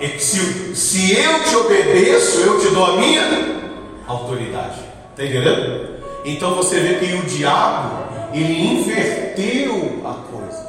É 0.00 0.08
se, 0.18 0.74
se 0.76 1.16
eu 1.16 1.42
te 1.42 1.56
obedeço, 1.56 2.40
eu 2.40 2.60
te 2.60 2.68
dou 2.68 2.84
a 2.84 2.96
minha 2.96 3.60
autoridade. 4.06 4.85
Está 5.16 5.24
entendendo? 5.24 5.96
Então 6.26 6.54
você 6.54 6.78
vê 6.78 6.94
que 6.96 7.14
o 7.14 7.22
diabo, 7.22 8.04
ele 8.34 8.66
inverteu 8.66 10.02
a 10.04 10.12
coisa. 10.30 10.66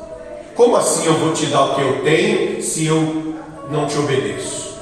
Como 0.55 0.77
assim 0.77 1.05
eu 1.05 1.15
vou 1.15 1.33
te 1.33 1.47
dar 1.47 1.65
o 1.65 1.75
que 1.75 1.81
eu 1.81 2.01
tenho 2.01 2.63
se 2.63 2.85
eu 2.85 3.35
não 3.69 3.85
te 3.87 3.97
obedeço. 3.97 4.77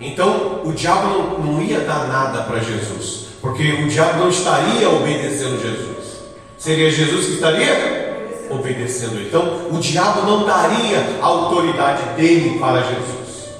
Então 0.00 0.62
o 0.64 0.72
diabo 0.72 1.06
não, 1.06 1.38
não 1.38 1.62
ia 1.62 1.78
dar 1.82 2.08
nada 2.08 2.42
para 2.42 2.58
Jesus, 2.58 3.28
porque 3.40 3.62
o 3.62 3.86
diabo 3.86 4.18
não 4.18 4.28
estaria 4.28 4.90
obedecendo 4.90 5.62
Jesus, 5.62 6.24
seria 6.58 6.90
Jesus 6.90 7.26
que 7.26 7.32
estaria 7.34 8.46
obedecendo. 8.50 9.22
Então 9.22 9.68
o 9.70 9.78
diabo 9.78 10.22
não 10.22 10.44
daria 10.44 11.20
a 11.22 11.24
autoridade 11.24 12.02
dele 12.16 12.58
para 12.58 12.82
Jesus, 12.82 13.50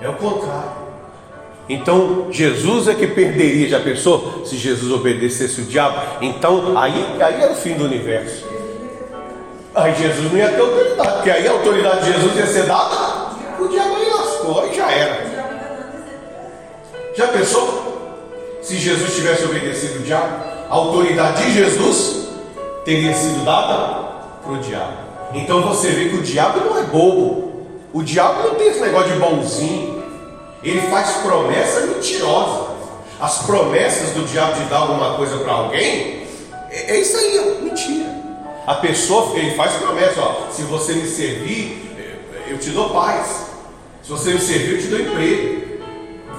é 0.00 0.08
o 0.08 0.14
contrário. 0.14 0.77
Então 1.68 2.28
Jesus 2.30 2.88
é 2.88 2.94
que 2.94 3.06
perderia, 3.06 3.68
já 3.68 3.80
pensou? 3.80 4.42
Se 4.46 4.56
Jesus 4.56 4.90
obedecesse 4.90 5.60
o 5.60 5.64
diabo, 5.64 6.00
então 6.22 6.78
aí, 6.78 7.04
aí 7.20 7.42
era 7.42 7.52
o 7.52 7.56
fim 7.56 7.74
do 7.74 7.84
universo. 7.84 8.46
Aí 9.74 9.94
Jesus 9.94 10.32
não 10.32 10.38
ia 10.38 10.48
ter 10.48 10.60
autoridade, 10.60 11.12
porque 11.12 11.30
aí 11.30 11.46
a 11.46 11.52
autoridade 11.52 12.06
de 12.06 12.12
Jesus 12.12 12.36
ia 12.36 12.46
ser 12.46 12.66
dada, 12.66 13.28
o 13.60 13.68
diabo 13.68 13.96
aí 13.96 14.10
lascou, 14.10 14.60
aí 14.60 14.74
já 14.74 14.90
era. 14.90 15.38
Já 17.14 17.28
pensou? 17.28 17.88
Se 18.62 18.76
Jesus 18.76 19.14
tivesse 19.14 19.44
obedecido 19.44 20.00
o 20.00 20.02
diabo, 20.02 20.44
a 20.70 20.74
autoridade 20.74 21.44
de 21.44 21.52
Jesus 21.52 22.28
teria 22.84 23.14
sido 23.14 23.44
dada 23.44 24.08
para 24.42 24.52
o 24.52 24.58
diabo. 24.58 24.96
Então 25.34 25.62
você 25.62 25.90
vê 25.90 26.08
que 26.08 26.16
o 26.16 26.22
diabo 26.22 26.60
não 26.60 26.78
é 26.78 26.82
bobo. 26.84 27.66
O 27.92 28.02
diabo 28.02 28.48
não 28.48 28.54
tem 28.54 28.68
esse 28.68 28.80
negócio 28.80 29.12
de 29.12 29.18
bonzinho. 29.18 29.97
Ele 30.62 30.80
faz 30.88 31.10
promessa 31.18 31.80
mentirosa. 31.82 32.68
As 33.20 33.38
promessas 33.42 34.10
do 34.10 34.24
diabo 34.26 34.60
de 34.60 34.64
dar 34.66 34.78
alguma 34.78 35.14
coisa 35.14 35.38
para 35.38 35.52
alguém, 35.52 36.24
é, 36.70 36.92
é 36.96 37.00
isso 37.00 37.16
aí, 37.16 37.38
ó, 37.38 37.64
mentira. 37.64 38.06
A 38.66 38.74
pessoa, 38.74 39.36
ele 39.36 39.56
faz 39.56 39.72
promessa, 39.74 40.20
ó, 40.20 40.50
se 40.52 40.62
você 40.62 40.92
me 40.92 41.08
servir, 41.08 41.88
eu 42.48 42.58
te 42.58 42.70
dou 42.70 42.90
paz. 42.90 43.48
Se 44.02 44.10
você 44.10 44.32
me 44.32 44.40
servir, 44.40 44.74
eu 44.74 44.80
te 44.80 44.86
dou 44.86 45.00
emprego. 45.00 45.68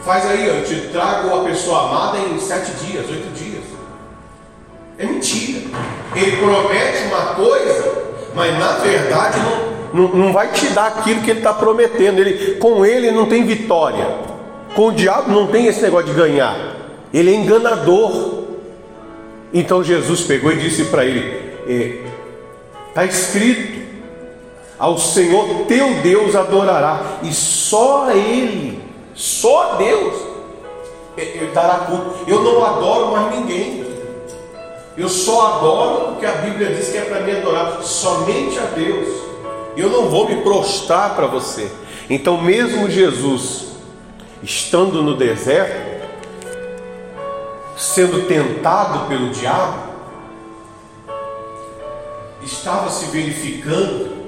Faz 0.03 0.25
aí, 0.25 0.47
eu 0.47 0.63
te 0.63 0.87
trago 0.87 1.35
a 1.35 1.43
pessoa 1.43 1.87
amada 1.87 2.17
em 2.17 2.39
sete 2.39 2.71
dias, 2.85 3.07
oito 3.09 3.33
dias. 3.33 3.63
É 4.97 5.05
mentira. 5.05 5.61
Ele 6.15 6.37
promete 6.37 7.03
uma 7.03 7.35
coisa, 7.35 8.03
mas 8.33 8.57
na 8.57 8.71
verdade 8.73 9.39
não, 9.39 9.68
não, 9.93 10.07
não 10.09 10.33
vai 10.33 10.51
te 10.51 10.67
dar 10.69 10.87
aquilo 10.87 11.21
que 11.21 11.31
ele 11.31 11.39
está 11.39 11.53
prometendo. 11.53 12.19
Ele, 12.19 12.55
com 12.55 12.85
ele 12.85 13.11
não 13.11 13.25
tem 13.25 13.45
vitória. 13.45 14.07
Com 14.75 14.87
o 14.87 14.91
diabo 14.91 15.31
não 15.31 15.47
tem 15.47 15.65
esse 15.65 15.81
negócio 15.81 16.07
de 16.07 16.13
ganhar. 16.13 16.57
Ele 17.13 17.31
é 17.31 17.35
enganador. 17.35 18.39
Então 19.53 19.83
Jesus 19.83 20.21
pegou 20.21 20.51
e 20.51 20.57
disse 20.57 20.85
para 20.85 21.05
ele: 21.05 21.51
é, 21.67 22.09
Está 22.89 23.05
escrito: 23.05 23.79
ao 24.79 24.97
Senhor 24.97 25.65
teu 25.67 25.95
Deus 26.01 26.35
adorará, 26.35 27.19
e 27.21 27.33
só 27.33 28.09
Ele, 28.11 28.81
só 29.13 29.75
Deus, 29.75 30.13
Ele 31.17 31.51
dará 31.53 31.79
culto. 31.79 32.19
Eu 32.25 32.41
não 32.41 32.63
adoro 32.63 33.11
mais 33.11 33.35
ninguém. 33.35 33.85
Eu 34.97 35.07
só 35.09 35.55
adoro 35.55 36.07
porque 36.07 36.25
a 36.25 36.31
Bíblia 36.33 36.73
diz 36.73 36.89
que 36.89 36.97
é 36.97 37.01
para 37.01 37.21
me 37.21 37.31
adorar 37.31 37.81
somente 37.83 38.57
a 38.57 38.63
Deus. 38.75 39.28
Eu 39.79 39.89
não 39.89 40.09
vou 40.09 40.27
me 40.27 40.41
prostrar 40.41 41.15
para 41.15 41.25
você. 41.25 41.71
Então, 42.09 42.41
mesmo 42.41 42.89
Jesus, 42.89 43.67
estando 44.43 45.01
no 45.01 45.15
deserto, 45.15 46.05
sendo 47.77 48.27
tentado 48.27 49.07
pelo 49.07 49.29
diabo, 49.29 49.89
estava 52.43 52.89
se 52.89 53.05
verificando 53.05 54.19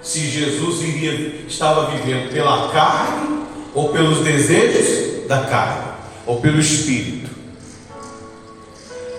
se 0.00 0.20
Jesus 0.20 0.82
iria, 0.82 1.44
estava 1.48 1.90
vivendo 1.90 2.30
pela 2.30 2.68
carne 2.68 3.46
ou 3.74 3.88
pelos 3.88 4.20
desejos 4.20 5.26
da 5.26 5.40
carne 5.40 5.92
ou 6.24 6.40
pelo 6.40 6.60
espírito. 6.60 7.30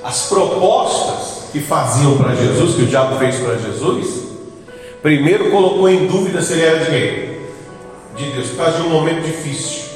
As 0.04 0.28
propostas 0.28 1.50
que 1.52 1.60
faziam 1.60 2.18
para 2.18 2.34
Jesus, 2.34 2.76
que 2.76 2.84
o 2.84 2.88
diabo 2.88 3.18
fez 3.20 3.36
para 3.40 3.58
Jesus, 3.58 4.29
primeiro 5.02 5.50
colocou 5.50 5.90
em 5.90 6.08
dúvida 6.08 6.42
se 6.42 6.54
ele 6.54 6.64
era 6.64 6.80
de 6.80 6.86
quem? 6.86 7.40
De 8.16 8.32
Deus, 8.34 8.48
por 8.50 8.58
causa 8.58 8.78
de 8.78 8.84
um 8.84 8.90
momento 8.90 9.24
difícil. 9.24 9.90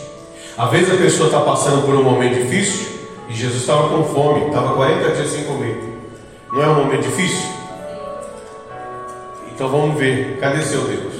Às 0.57 0.69
vezes 0.69 0.93
a 0.93 0.97
pessoa 0.97 1.27
está 1.27 1.41
passando 1.41 1.85
por 1.85 1.95
um 1.95 2.03
momento 2.03 2.35
difícil 2.35 2.87
e 3.29 3.33
Jesus 3.33 3.61
estava 3.61 3.89
com 3.89 4.03
fome, 4.03 4.47
estava 4.47 4.75
40 4.75 5.11
dias 5.11 5.29
sem 5.29 5.43
comer. 5.45 5.77
Não 6.51 6.63
é 6.63 6.67
um 6.67 6.75
momento 6.75 7.03
difícil? 7.03 7.49
Então 9.53 9.67
vamos 9.69 9.97
ver, 9.99 10.37
cadê 10.39 10.61
seu 10.61 10.81
Deus? 10.81 11.13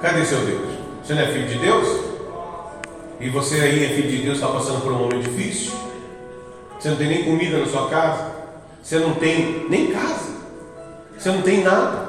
Cadê 0.00 0.24
seu 0.24 0.38
Deus? 0.40 0.76
Você 1.02 1.14
não 1.14 1.22
é 1.22 1.26
filho 1.26 1.46
de 1.46 1.58
Deus? 1.58 2.00
E 3.20 3.28
você 3.30 3.60
aí 3.60 3.84
é 3.84 3.88
filho 3.88 4.10
de 4.10 4.18
Deus, 4.18 4.36
está 4.36 4.48
passando 4.48 4.82
por 4.82 4.92
um 4.92 4.98
momento 4.98 5.22
difícil? 5.22 5.72
Você 6.78 6.90
não 6.90 6.96
tem 6.96 7.08
nem 7.08 7.24
comida 7.24 7.58
na 7.58 7.66
sua 7.66 7.88
casa? 7.88 8.32
Você 8.82 8.98
não 8.98 9.14
tem 9.14 9.66
nem 9.68 9.88
casa? 9.88 10.36
Você 11.18 11.30
não 11.30 11.42
tem 11.42 11.62
nada? 11.62 12.05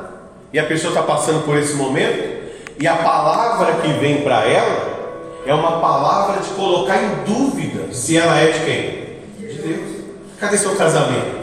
E 0.53 0.59
a 0.59 0.65
pessoa 0.65 0.91
está 0.91 1.03
passando 1.03 1.43
por 1.45 1.57
esse 1.57 1.73
momento? 1.73 2.37
E 2.79 2.87
a 2.87 2.95
palavra 2.95 3.73
que 3.81 3.87
vem 3.93 4.21
para 4.21 4.45
ela 4.45 4.97
é 5.45 5.53
uma 5.53 5.79
palavra 5.79 6.41
de 6.41 6.49
colocar 6.49 6.97
em 7.01 7.23
dúvida 7.25 7.91
se 7.93 8.17
ela 8.17 8.37
é 8.39 8.51
de 8.51 8.59
quem? 8.59 9.47
De 9.47 9.61
Deus. 9.61 9.91
Cadê 10.39 10.57
seu 10.57 10.75
casamento? 10.75 11.37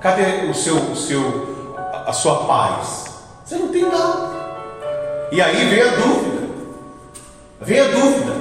Cadê 0.00 0.46
o 0.48 0.54
seu, 0.54 0.76
o 0.76 0.96
seu, 0.96 1.74
a 2.06 2.12
sua 2.12 2.44
paz? 2.44 3.06
Você 3.44 3.56
não 3.56 3.68
tem 3.68 3.82
nada. 3.82 4.30
E 5.32 5.40
aí 5.42 5.68
vem 5.68 5.82
a 5.82 5.96
dúvida. 5.96 6.48
Vem 7.60 7.80
a 7.80 7.88
dúvida. 7.88 8.32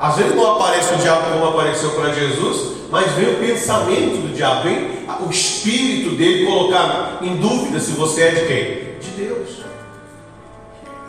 Às 0.00 0.16
vezes 0.16 0.34
não 0.34 0.52
aparece 0.52 0.94
o 0.94 0.98
diabo 0.98 1.32
como 1.32 1.48
apareceu 1.48 1.90
para 1.90 2.12
Jesus, 2.12 2.76
mas 2.90 3.10
vem 3.12 3.34
o 3.34 3.38
pensamento 3.38 4.22
do 4.22 4.34
diabo, 4.34 4.62
vem 4.62 5.06
o 5.26 5.30
espírito 5.30 6.14
dele 6.16 6.46
colocar 6.46 7.18
em 7.22 7.36
dúvida 7.36 7.80
se 7.80 7.92
você 7.92 8.22
é 8.22 8.30
de 8.30 8.46
quem? 8.46 8.85
De 9.06 9.22
Deus. 9.22 9.64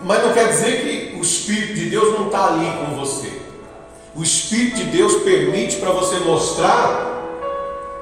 Mas 0.04 0.24
não 0.24 0.34
quer 0.34 0.50
dizer 0.50 0.82
que 0.82 1.18
o 1.18 1.22
espírito 1.22 1.74
de 1.74 1.90
Deus 1.90 2.18
não 2.18 2.28
está 2.28 2.48
ali 2.48 2.72
com 2.78 2.96
você. 2.96 3.32
O 4.16 4.22
espírito 4.22 4.78
de 4.78 4.84
Deus 4.86 5.16
permite 5.24 5.78
para 5.78 5.92
você 5.92 6.18
mostrar 6.20 7.18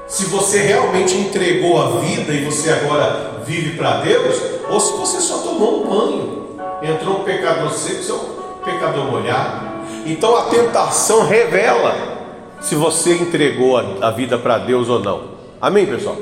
se 0.06 0.26
você 0.26 0.60
realmente 0.60 1.16
entregou 1.16 1.80
a 1.80 1.98
vida 2.00 2.32
e 2.32 2.44
você 2.44 2.70
agora 2.70 3.42
vive 3.44 3.76
para 3.76 4.00
Deus, 4.00 4.40
ou 4.68 4.78
se 4.78 4.92
você 4.96 5.20
só 5.20 5.38
tomou 5.38 5.82
um 5.82 5.88
banho, 5.88 6.46
entrou 6.82 7.20
um 7.20 7.24
pecador 7.24 7.70
seco, 7.70 8.02
seu 8.02 8.18
pecador 8.64 9.04
molhado. 9.04 9.66
Então 10.04 10.36
a 10.36 10.42
tentação 10.44 11.26
revela 11.26 12.16
se 12.60 12.74
você 12.74 13.14
entregou 13.14 13.76
a, 14.00 14.10
vida 14.10 14.38
para 14.38 14.58
Deus 14.58 14.88
ou 14.88 15.00
não. 15.00 15.36
Amém, 15.60 15.86
pessoal? 15.86 16.16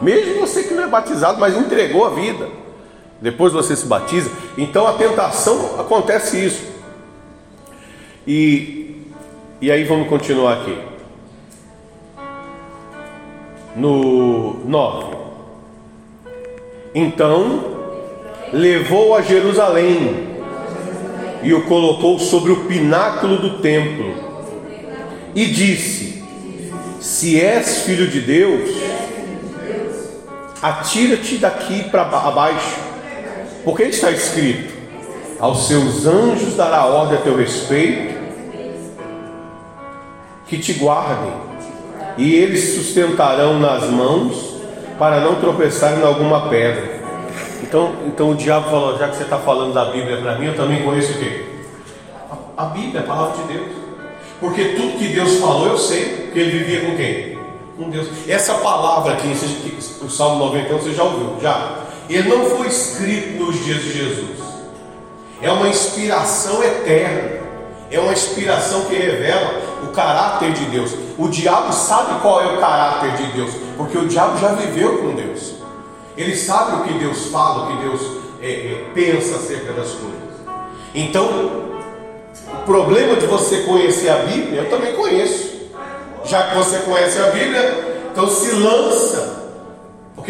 Mesmo 0.00 0.40
você 0.40 0.64
que 0.64 0.74
não 0.74 0.84
é 0.84 0.88
batizado, 0.88 1.38
mas 1.38 1.56
entregou 1.56 2.06
a 2.06 2.10
vida. 2.10 2.48
Depois 3.20 3.52
você 3.52 3.76
se 3.76 3.86
batiza. 3.86 4.30
Então 4.56 4.86
a 4.86 4.94
tentação 4.94 5.78
acontece 5.80 6.44
isso. 6.44 6.64
E, 8.26 9.02
e 9.60 9.70
aí 9.70 9.84
vamos 9.84 10.08
continuar 10.08 10.54
aqui. 10.54 10.78
No 13.76 14.64
9. 14.64 15.16
Então 16.94 17.78
levou 18.52 19.14
a 19.14 19.22
Jerusalém 19.22 20.28
e 21.42 21.54
o 21.54 21.64
colocou 21.66 22.18
sobre 22.18 22.52
o 22.52 22.64
pináculo 22.64 23.38
do 23.38 23.58
templo 23.58 24.14
e 25.34 25.46
disse: 25.46 26.22
Se 27.00 27.40
és 27.40 27.82
filho 27.82 28.08
de 28.08 28.20
Deus, 28.20 28.70
atira-te 30.60 31.38
daqui 31.38 31.84
para 31.84 32.02
abaixo, 32.02 32.89
porque 33.70 33.84
está 33.84 34.10
escrito: 34.10 34.74
Aos 35.38 35.68
seus 35.68 36.04
anjos 36.04 36.56
dará 36.56 36.86
ordem 36.86 37.18
a 37.18 37.20
teu 37.20 37.36
respeito, 37.36 38.18
que 40.48 40.58
te 40.58 40.72
guardem, 40.72 41.32
e 42.18 42.34
eles 42.34 42.74
sustentarão 42.74 43.60
nas 43.60 43.88
mãos 43.88 44.56
para 44.98 45.20
não 45.20 45.36
tropeçar 45.36 45.96
em 45.96 46.02
alguma 46.02 46.48
pedra. 46.48 47.00
Então, 47.62 47.92
então 48.08 48.30
o 48.30 48.34
diabo 48.34 48.70
falou: 48.70 48.98
já 48.98 49.08
que 49.08 49.16
você 49.16 49.22
está 49.22 49.38
falando 49.38 49.72
da 49.72 49.84
Bíblia 49.84 50.16
para 50.16 50.36
mim, 50.36 50.46
eu 50.46 50.56
também 50.56 50.82
conheço 50.82 51.12
o 51.12 51.18
quê? 51.18 51.44
A, 52.56 52.64
a 52.64 52.66
Bíblia, 52.66 53.02
a 53.02 53.04
palavra 53.04 53.40
de 53.40 53.52
Deus. 53.52 53.68
Porque 54.40 54.64
tudo 54.70 54.98
que 54.98 55.08
Deus 55.08 55.36
falou 55.36 55.68
eu 55.68 55.78
sei, 55.78 56.24
porque 56.24 56.40
ele 56.40 56.58
vivia 56.58 56.80
com 56.80 56.96
quem? 56.96 57.38
Com 57.76 57.88
Deus. 57.88 58.08
Essa 58.26 58.54
palavra 58.54 59.12
aqui, 59.12 59.28
o 60.02 60.10
Salmo 60.10 60.44
91, 60.46 60.78
você 60.78 60.92
já 60.92 61.04
ouviu? 61.04 61.36
Já. 61.40 61.79
Ele 62.10 62.28
não 62.28 62.50
foi 62.50 62.66
escrito 62.66 63.42
nos 63.42 63.64
dias 63.64 63.82
de 63.82 63.92
Jesus. 63.92 64.40
É 65.40 65.50
uma 65.50 65.68
inspiração 65.68 66.62
eterna. 66.62 67.40
É 67.90 67.98
uma 68.00 68.12
inspiração 68.12 68.84
que 68.86 68.94
revela 68.94 69.62
o 69.84 69.88
caráter 69.88 70.52
de 70.52 70.64
Deus. 70.66 70.92
O 71.16 71.28
diabo 71.28 71.72
sabe 71.72 72.20
qual 72.20 72.42
é 72.42 72.46
o 72.46 72.60
caráter 72.60 73.12
de 73.12 73.32
Deus, 73.32 73.50
porque 73.76 73.96
o 73.96 74.06
diabo 74.06 74.38
já 74.38 74.48
viveu 74.48 74.98
com 74.98 75.14
Deus. 75.14 75.54
Ele 76.16 76.36
sabe 76.36 76.76
o 76.76 76.84
que 76.84 76.98
Deus 76.98 77.26
fala, 77.26 77.64
o 77.64 77.76
que 77.76 77.82
Deus 77.84 78.00
é, 78.42 78.50
é, 78.50 78.84
pensa 78.92 79.36
acerca 79.36 79.72
das 79.72 79.90
coisas. 79.90 80.20
Então, 80.94 81.26
o 82.52 82.64
problema 82.64 83.16
de 83.16 83.26
você 83.26 83.58
conhecer 83.62 84.08
a 84.08 84.16
Bíblia, 84.16 84.62
eu 84.62 84.70
também 84.70 84.94
conheço. 84.94 85.50
Já 86.24 86.48
que 86.48 86.56
você 86.56 86.78
conhece 86.80 87.18
a 87.18 87.30
Bíblia, 87.30 88.08
então 88.12 88.28
se 88.28 88.50
lança, 88.50 89.39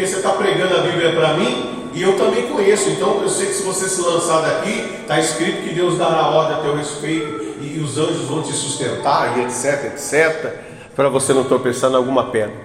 porque 0.01 0.07
você 0.07 0.17
está 0.17 0.31
pregando 0.31 0.75
a 0.75 0.79
Bíblia 0.79 1.11
para 1.11 1.35
mim 1.35 1.89
e 1.93 2.01
eu 2.01 2.17
também 2.17 2.47
conheço. 2.47 2.89
Então 2.89 3.21
eu 3.21 3.29
sei 3.29 3.47
que 3.47 3.53
se 3.53 3.61
você 3.61 3.87
se 3.87 4.01
lançar 4.01 4.41
daqui, 4.41 4.83
está 4.99 5.19
escrito 5.19 5.61
que 5.61 5.75
Deus 5.75 5.95
dará 5.95 6.27
ordem 6.27 6.57
a 6.57 6.61
teu 6.61 6.75
respeito 6.75 7.55
e 7.61 7.79
os 7.79 7.99
anjos 7.99 8.27
vão 8.27 8.41
te 8.41 8.51
sustentar, 8.51 9.37
e 9.37 9.41
etc, 9.41 9.93
etc, 9.93 10.55
para 10.95 11.07
você 11.07 11.33
não 11.33 11.43
tropeçar 11.43 11.91
em 11.91 11.95
alguma 11.95 12.31
pedra. 12.31 12.55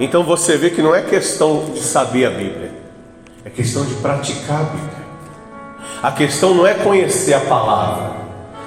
Então 0.00 0.24
você 0.24 0.56
vê 0.56 0.70
que 0.70 0.82
não 0.82 0.92
é 0.92 1.02
questão 1.02 1.66
de 1.72 1.78
saber 1.78 2.24
a 2.24 2.30
Bíblia, 2.30 2.72
é 3.44 3.50
questão 3.50 3.84
de 3.84 3.94
praticar 3.94 4.62
a 4.62 4.64
Bíblia. 4.64 5.00
A 6.02 6.10
questão 6.10 6.52
não 6.52 6.66
é 6.66 6.74
conhecer 6.74 7.34
a 7.34 7.40
palavra, 7.40 8.16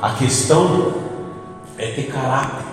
a 0.01 0.11
questão 0.11 0.93
é 1.77 1.87
ter 1.87 2.03
caráter. 2.03 2.63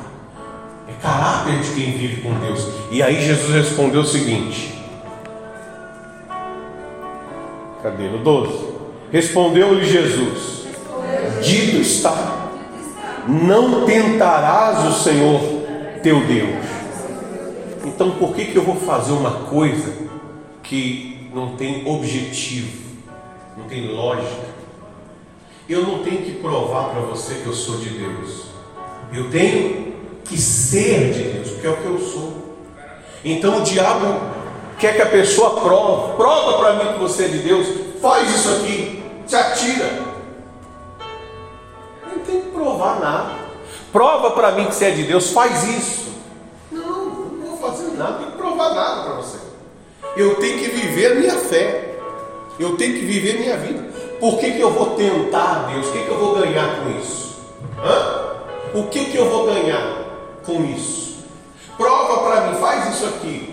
É 0.88 0.92
caráter 1.02 1.58
de 1.58 1.70
quem 1.70 1.98
vive 1.98 2.22
com 2.22 2.32
Deus. 2.34 2.68
E 2.92 3.02
aí 3.02 3.20
Jesus 3.20 3.52
respondeu 3.52 4.02
o 4.02 4.06
seguinte: 4.06 4.79
Cadê? 7.82 8.08
No 8.08 8.18
12. 8.18 8.70
Respondeu-lhe 9.10 9.84
Jesus: 9.84 10.66
Dito 11.42 11.76
está 11.78 12.40
não 13.28 13.84
tentarás 13.84 14.86
o 14.86 14.92
Senhor 14.92 15.40
teu 16.02 16.20
Deus. 16.26 16.66
Então 17.84 18.12
por 18.12 18.34
que, 18.34 18.46
que 18.46 18.56
eu 18.56 18.62
vou 18.62 18.76
fazer 18.76 19.12
uma 19.12 19.30
coisa 19.44 19.92
que 20.62 21.28
não 21.32 21.56
tem 21.56 21.86
objetivo, 21.88 22.70
não 23.56 23.64
tem 23.64 23.88
lógica? 23.88 24.50
Eu 25.68 25.82
não 25.82 26.02
tenho 26.02 26.22
que 26.22 26.32
provar 26.32 26.90
para 26.90 27.00
você 27.02 27.34
que 27.34 27.46
eu 27.46 27.52
sou 27.52 27.76
de 27.78 27.90
Deus. 27.90 28.46
Eu 29.12 29.30
tenho 29.30 29.94
que 30.24 30.36
ser 30.36 31.12
de 31.12 31.22
Deus, 31.22 31.50
porque 31.50 31.66
é 31.66 31.70
o 31.70 31.76
que 31.76 31.86
eu 31.86 31.98
sou. 31.98 32.56
Então 33.24 33.58
o 33.58 33.62
diabo 33.62 34.29
quer 34.80 34.96
que 34.96 35.02
a 35.02 35.06
pessoa 35.06 35.60
prove, 35.60 36.16
prova 36.16 36.58
para 36.58 36.72
mim 36.72 36.92
que 36.94 36.98
você 36.98 37.26
é 37.26 37.28
de 37.28 37.38
Deus, 37.38 37.66
faz 38.00 38.34
isso 38.34 38.48
aqui, 38.56 39.02
se 39.26 39.36
atira 39.36 40.10
tem 42.30 42.40
que 42.42 42.50
provar 42.50 43.00
nada. 43.00 43.40
Prova 43.92 44.30
para 44.30 44.52
mim 44.52 44.66
que 44.66 44.74
você 44.74 44.86
é 44.86 44.90
de 44.92 45.02
Deus, 45.02 45.32
faz 45.32 45.64
isso. 45.64 46.10
Não, 46.70 47.06
não 47.06 47.56
vou 47.56 47.58
fazer 47.58 47.90
nada, 47.96 48.12
não 48.12 48.18
tem 48.18 48.30
que 48.30 48.36
provar 48.36 48.74
nada 48.74 49.02
para 49.02 49.14
você. 49.14 49.38
Eu 50.16 50.36
tenho 50.36 50.58
que 50.58 50.68
viver 50.68 51.12
a 51.12 51.14
minha 51.16 51.36
fé. 51.36 51.98
Eu 52.58 52.76
tenho 52.76 52.94
que 52.94 53.04
viver 53.04 53.36
a 53.36 53.40
minha 53.40 53.56
vida. 53.56 53.90
Por 54.20 54.38
que, 54.38 54.52
que 54.52 54.60
eu 54.60 54.70
vou 54.70 54.90
tentar 54.90 55.70
Deus? 55.72 55.88
O 55.88 55.92
que, 55.92 56.04
que 56.04 56.10
eu 56.10 56.18
vou 56.18 56.34
ganhar 56.36 56.80
com 56.80 56.90
isso? 57.00 57.36
Hã? 57.82 58.78
O 58.78 58.84
que, 58.88 59.06
que 59.06 59.16
eu 59.16 59.28
vou 59.28 59.46
ganhar 59.46 60.04
com 60.44 60.62
isso? 60.64 61.24
Prova 61.76 62.22
para 62.22 62.40
mim, 62.42 62.60
faz 62.60 62.94
isso 62.94 63.06
aqui. 63.06 63.49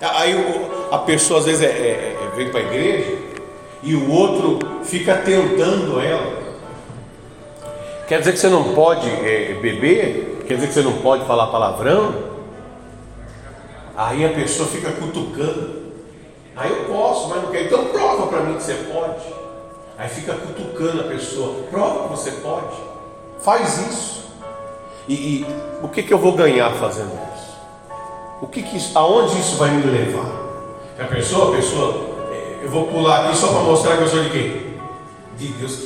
Aí 0.00 0.34
a 0.90 0.98
pessoa 0.98 1.40
às 1.40 1.46
vezes 1.46 1.62
é, 1.62 1.66
é, 1.66 2.18
é, 2.22 2.36
vem 2.36 2.50
para 2.50 2.60
a 2.60 2.62
igreja 2.62 3.18
e 3.82 3.94
o 3.94 4.10
outro 4.10 4.58
fica 4.84 5.16
tentando 5.16 6.00
ela. 6.00 6.40
Quer 8.08 8.20
dizer 8.20 8.32
que 8.32 8.38
você 8.38 8.48
não 8.48 8.74
pode 8.74 9.08
é, 9.08 9.58
beber? 9.60 10.44
Quer 10.46 10.54
dizer 10.54 10.68
que 10.68 10.74
você 10.74 10.82
não 10.82 10.94
pode 10.94 11.24
falar 11.26 11.48
palavrão? 11.48 12.30
Aí 13.96 14.24
a 14.24 14.30
pessoa 14.30 14.68
fica 14.68 14.90
cutucando. 14.92 15.80
Aí 16.56 16.70
eu 16.70 16.84
posso, 16.86 17.28
mas 17.28 17.42
não 17.42 17.50
quero. 17.50 17.66
Então 17.66 17.84
prova 17.86 18.26
para 18.26 18.40
mim 18.40 18.56
que 18.56 18.62
você 18.62 18.74
pode. 18.74 19.22
Aí 19.98 20.08
fica 20.08 20.32
cutucando 20.32 21.02
a 21.02 21.04
pessoa. 21.04 21.64
Prova 21.70 22.04
que 22.04 22.08
você 22.08 22.32
pode. 22.32 22.76
Faz 23.40 23.78
isso. 23.86 24.30
E, 25.06 25.14
e 25.14 25.46
o 25.82 25.88
que, 25.88 26.02
que 26.02 26.12
eu 26.12 26.18
vou 26.18 26.32
ganhar 26.32 26.72
fazendo 26.72 27.12
isso? 27.12 27.29
O 28.40 28.46
que, 28.46 28.62
que 28.62 28.78
aonde 28.94 29.38
isso 29.38 29.56
vai 29.56 29.70
me 29.70 29.82
levar? 29.82 30.26
A 30.98 31.04
pessoa, 31.04 31.52
a 31.52 31.56
pessoa, 31.56 32.10
é, 32.32 32.64
eu 32.64 32.70
vou 32.70 32.86
pular 32.86 33.26
aqui 33.26 33.36
só 33.36 33.48
para 33.48 33.60
mostrar 33.60 33.96
que 33.96 34.02
eu 34.02 34.08
sou 34.08 34.22
de 34.22 34.30
quem? 34.30 34.66
De 35.36 35.48
Deus. 35.48 35.76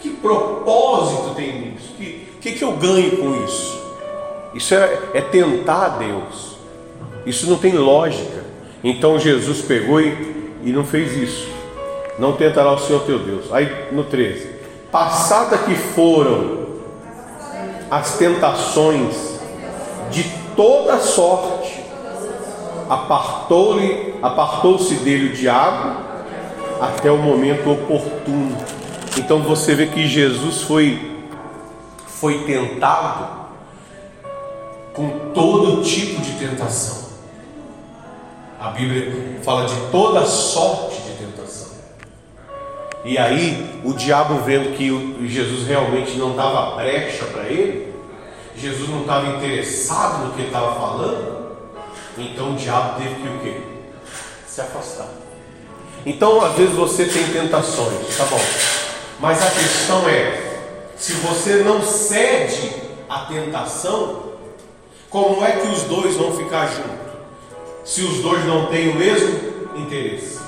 Que, 0.00 0.10
que 0.10 0.16
propósito 0.16 1.34
tem 1.34 1.60
nisso? 1.60 1.94
Que, 1.96 2.28
que, 2.40 2.52
que 2.52 2.64
eu 2.64 2.72
ganho 2.72 3.16
com 3.16 3.44
isso? 3.44 3.78
Isso 4.54 4.74
é, 4.74 4.98
é 5.14 5.20
tentar 5.20 5.98
Deus. 5.98 6.56
Isso 7.24 7.48
não 7.48 7.58
tem 7.58 7.74
lógica. 7.74 8.44
Então 8.82 9.18
Jesus 9.18 9.60
pegou 9.60 10.00
e, 10.00 10.56
e 10.64 10.72
não 10.72 10.84
fez 10.84 11.16
isso. 11.16 11.48
Não 12.18 12.32
tentará 12.32 12.72
o 12.72 12.78
Senhor 12.78 13.02
teu 13.02 13.18
Deus. 13.18 13.52
Aí 13.52 13.88
no 13.92 14.04
13: 14.04 14.48
Passada 14.90 15.58
que 15.58 15.74
foram 15.74 16.66
as 17.90 18.18
tentações 18.18 19.38
de 20.10 20.24
toda 20.56 20.98
sorte, 20.98 21.57
apartou-lhe, 22.88 24.14
apartou-se 24.22 24.94
dele 24.96 25.30
o 25.30 25.32
diabo 25.32 26.00
até 26.80 27.10
o 27.10 27.18
momento 27.18 27.70
oportuno. 27.70 28.56
Então 29.16 29.42
você 29.42 29.74
vê 29.74 29.86
que 29.86 30.06
Jesus 30.06 30.62
foi 30.62 31.16
foi 32.06 32.44
tentado 32.44 33.28
com 34.92 35.30
todo 35.32 35.82
tipo 35.82 36.20
de 36.20 36.32
tentação. 36.32 37.08
A 38.58 38.70
Bíblia 38.70 39.38
fala 39.44 39.66
de 39.66 39.76
toda 39.92 40.26
sorte 40.26 41.00
de 41.02 41.10
tentação. 41.12 41.68
E 43.04 43.16
aí, 43.16 43.80
o 43.84 43.92
diabo 43.92 44.40
vendo 44.40 44.76
que 44.76 45.28
Jesus 45.28 45.68
realmente 45.68 46.18
não 46.18 46.34
dava 46.34 46.74
brecha 46.74 47.24
para 47.26 47.44
ele, 47.44 47.94
Jesus 48.56 48.88
não 48.88 49.02
estava 49.02 49.36
interessado 49.36 50.24
no 50.24 50.32
que 50.32 50.40
ele 50.40 50.48
estava 50.48 50.74
falando, 50.74 51.37
então 52.18 52.52
o 52.52 52.56
diabo 52.56 53.00
teve 53.00 53.14
que 53.16 53.28
o 53.28 53.38
quê? 53.40 53.60
Se 54.46 54.60
afastar. 54.60 55.08
Então, 56.06 56.44
às 56.44 56.54
vezes 56.54 56.74
você 56.74 57.04
tem 57.04 57.28
tentações, 57.28 58.16
tá 58.16 58.24
bom. 58.24 58.40
Mas 59.20 59.42
a 59.42 59.50
questão 59.50 60.08
é, 60.08 60.60
se 60.96 61.12
você 61.14 61.56
não 61.56 61.82
cede 61.82 62.72
à 63.08 63.20
tentação, 63.20 64.32
como 65.10 65.44
é 65.44 65.52
que 65.52 65.68
os 65.68 65.82
dois 65.82 66.16
vão 66.16 66.36
ficar 66.36 66.66
juntos? 66.66 67.08
se 67.88 68.02
os 68.02 68.18
dois 68.18 68.44
não 68.44 68.66
têm 68.66 68.90
o 68.90 68.96
mesmo 68.96 69.40
interesse. 69.74 70.38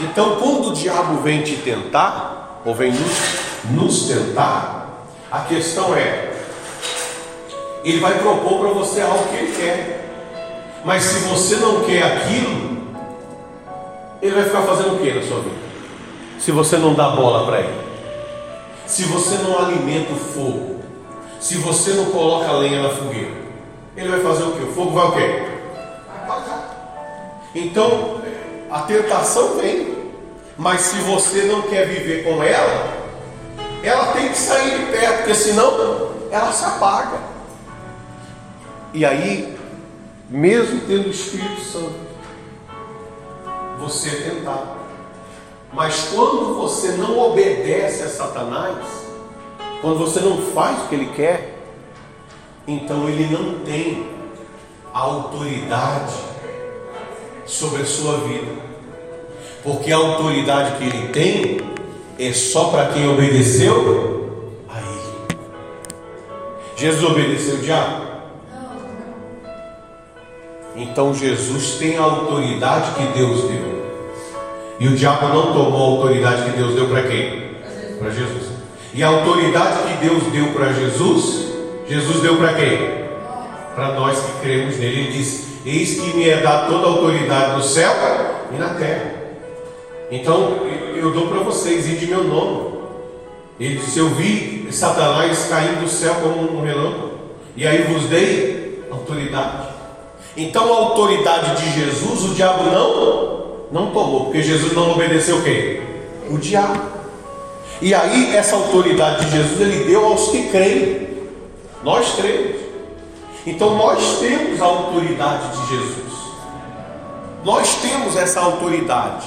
Então, 0.00 0.36
quando 0.40 0.70
o 0.70 0.72
diabo 0.72 1.22
vem 1.22 1.42
te 1.42 1.54
tentar, 1.56 2.60
ou 2.64 2.74
vem 2.74 2.90
nos, 2.90 3.70
nos 3.70 4.08
tentar, 4.08 5.06
a 5.30 5.40
questão 5.42 5.94
é: 5.94 6.32
ele 7.84 8.00
vai 8.00 8.18
propor 8.18 8.58
para 8.58 8.68
você 8.70 9.00
algo 9.00 9.28
que 9.28 9.36
ele 9.36 9.56
quer, 9.56 9.97
mas 10.84 11.02
se 11.02 11.20
você 11.28 11.56
não 11.56 11.84
quer 11.84 12.02
aquilo, 12.02 12.78
ele 14.22 14.34
vai 14.34 14.44
ficar 14.44 14.62
fazendo 14.62 14.94
o 14.94 14.98
que 14.98 15.12
na 15.12 15.22
sua 15.22 15.40
vida? 15.40 15.56
Se 16.38 16.52
você 16.52 16.76
não 16.76 16.94
dá 16.94 17.10
bola 17.10 17.46
para 17.46 17.60
ele, 17.60 17.74
se 18.86 19.04
você 19.04 19.36
não 19.38 19.58
alimenta 19.58 20.12
o 20.12 20.16
fogo, 20.16 20.80
se 21.40 21.56
você 21.58 21.92
não 21.92 22.06
coloca 22.06 22.50
lenha 22.52 22.82
na 22.82 22.90
fogueira, 22.90 23.32
ele 23.96 24.08
vai 24.08 24.20
fazer 24.20 24.44
o 24.44 24.52
que? 24.52 24.62
O 24.62 24.72
fogo 24.72 24.92
vai 24.92 25.06
o 25.06 25.12
quê? 25.12 25.42
Então, 27.54 28.20
a 28.70 28.80
tentação 28.80 29.56
vem, 29.56 29.96
mas 30.56 30.80
se 30.80 30.96
você 30.98 31.42
não 31.42 31.62
quer 31.62 31.86
viver 31.86 32.24
com 32.24 32.42
ela, 32.42 32.98
ela 33.82 34.12
tem 34.12 34.28
que 34.28 34.38
sair 34.38 34.78
de 34.78 34.92
perto, 34.92 35.16
porque 35.18 35.34
senão 35.34 36.12
ela 36.30 36.52
se 36.52 36.64
apaga. 36.64 37.18
E 38.94 39.04
aí, 39.04 39.57
mesmo 40.28 40.82
tendo 40.86 41.08
o 41.08 41.10
Espírito 41.10 41.60
Santo, 41.60 41.94
você 43.78 44.08
é 44.08 44.30
tentado. 44.30 44.78
Mas 45.72 46.10
quando 46.14 46.54
você 46.54 46.92
não 46.92 47.18
obedece 47.18 48.02
a 48.02 48.08
Satanás, 48.08 48.84
quando 49.80 49.98
você 49.98 50.20
não 50.20 50.38
faz 50.52 50.82
o 50.82 50.88
que 50.88 50.94
ele 50.94 51.12
quer, 51.14 51.58
então 52.66 53.08
ele 53.08 53.26
não 53.26 53.60
tem 53.60 54.06
a 54.92 54.98
autoridade 54.98 56.14
sobre 57.46 57.82
a 57.82 57.86
sua 57.86 58.18
vida. 58.18 58.68
Porque 59.62 59.92
a 59.92 59.96
autoridade 59.96 60.76
que 60.78 60.84
ele 60.84 61.08
tem 61.08 61.60
é 62.18 62.32
só 62.32 62.68
para 62.70 62.86
quem 62.86 63.08
obedeceu 63.08 64.54
a 64.68 64.78
ele. 64.78 65.38
Jesus 66.76 67.04
obedeceu 67.04 67.54
o 67.56 67.58
diabo? 67.58 67.97
Então 70.78 71.12
Jesus 71.12 71.72
tem 71.72 71.98
a 71.98 72.02
autoridade 72.02 72.92
que 72.92 73.18
Deus 73.18 73.42
deu. 73.42 73.78
E 74.78 74.86
o 74.86 74.94
diabo 74.94 75.26
não 75.26 75.52
tomou 75.52 75.74
a 75.74 75.96
autoridade 75.96 76.50
que 76.50 76.56
Deus 76.56 76.74
deu 76.74 76.86
para 76.86 77.02
quem? 77.02 77.48
Para 77.98 78.10
Jesus. 78.10 78.44
E 78.94 79.02
a 79.02 79.08
autoridade 79.08 79.78
que 79.88 80.06
Deus 80.06 80.22
deu 80.32 80.52
para 80.52 80.72
Jesus, 80.72 81.48
Jesus 81.88 82.20
deu 82.20 82.36
para 82.36 82.54
quem? 82.54 82.78
Para 83.74 83.92
nós 83.94 84.20
que 84.20 84.40
cremos 84.40 84.78
nele. 84.78 85.00
Ele 85.00 85.12
disse: 85.12 85.58
Eis 85.66 86.00
que 86.00 86.16
me 86.16 86.28
é 86.28 86.36
dada 86.36 86.68
toda 86.68 86.86
a 86.86 86.90
autoridade 86.90 87.56
no 87.56 87.62
céu 87.62 87.92
e 88.54 88.56
na 88.56 88.68
terra. 88.74 89.14
Então 90.12 90.58
eu 90.94 91.12
dou 91.12 91.26
para 91.26 91.40
vocês, 91.40 91.88
e 91.88 91.96
de 91.96 92.06
meu 92.06 92.22
nome. 92.22 92.78
Ele 93.58 93.78
disse: 93.78 93.98
Eu 93.98 94.10
vi 94.10 94.68
Satanás 94.70 95.48
caindo 95.50 95.80
do 95.80 95.88
céu 95.88 96.14
como 96.22 96.56
um 96.56 96.62
relâmpago, 96.62 97.10
e 97.56 97.66
aí 97.66 97.82
vos 97.82 98.04
dei 98.04 98.84
autoridade. 98.92 99.67
Então 100.38 100.72
a 100.72 100.76
autoridade 100.76 101.60
de 101.60 101.80
Jesus 101.80 102.30
o 102.30 102.34
diabo 102.34 102.62
não 102.70 103.38
não 103.72 103.90
tomou, 103.90 104.26
porque 104.26 104.40
Jesus 104.40 104.72
não 104.72 104.92
obedeceu 104.92 105.42
quem? 105.42 105.82
O 106.30 106.38
diabo. 106.38 106.80
E 107.82 107.92
aí 107.92 108.36
essa 108.36 108.54
autoridade 108.54 109.26
de 109.26 109.32
Jesus 109.32 109.60
ele 109.60 109.84
deu 109.84 110.06
aos 110.06 110.28
que 110.28 110.48
creem. 110.48 111.08
Nós 111.82 112.14
cremos. 112.14 112.60
Então 113.44 113.76
nós 113.76 114.20
temos 114.20 114.62
a 114.62 114.64
autoridade 114.64 115.56
de 115.58 115.76
Jesus. 115.76 116.14
Nós 117.44 117.74
temos 117.82 118.16
essa 118.16 118.40
autoridade. 118.40 119.26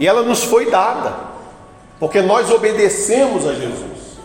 E 0.00 0.06
ela 0.06 0.22
nos 0.22 0.42
foi 0.42 0.68
dada, 0.68 1.14
porque 2.00 2.20
nós 2.20 2.50
obedecemos 2.50 3.46
a 3.46 3.54
Jesus. 3.54 4.18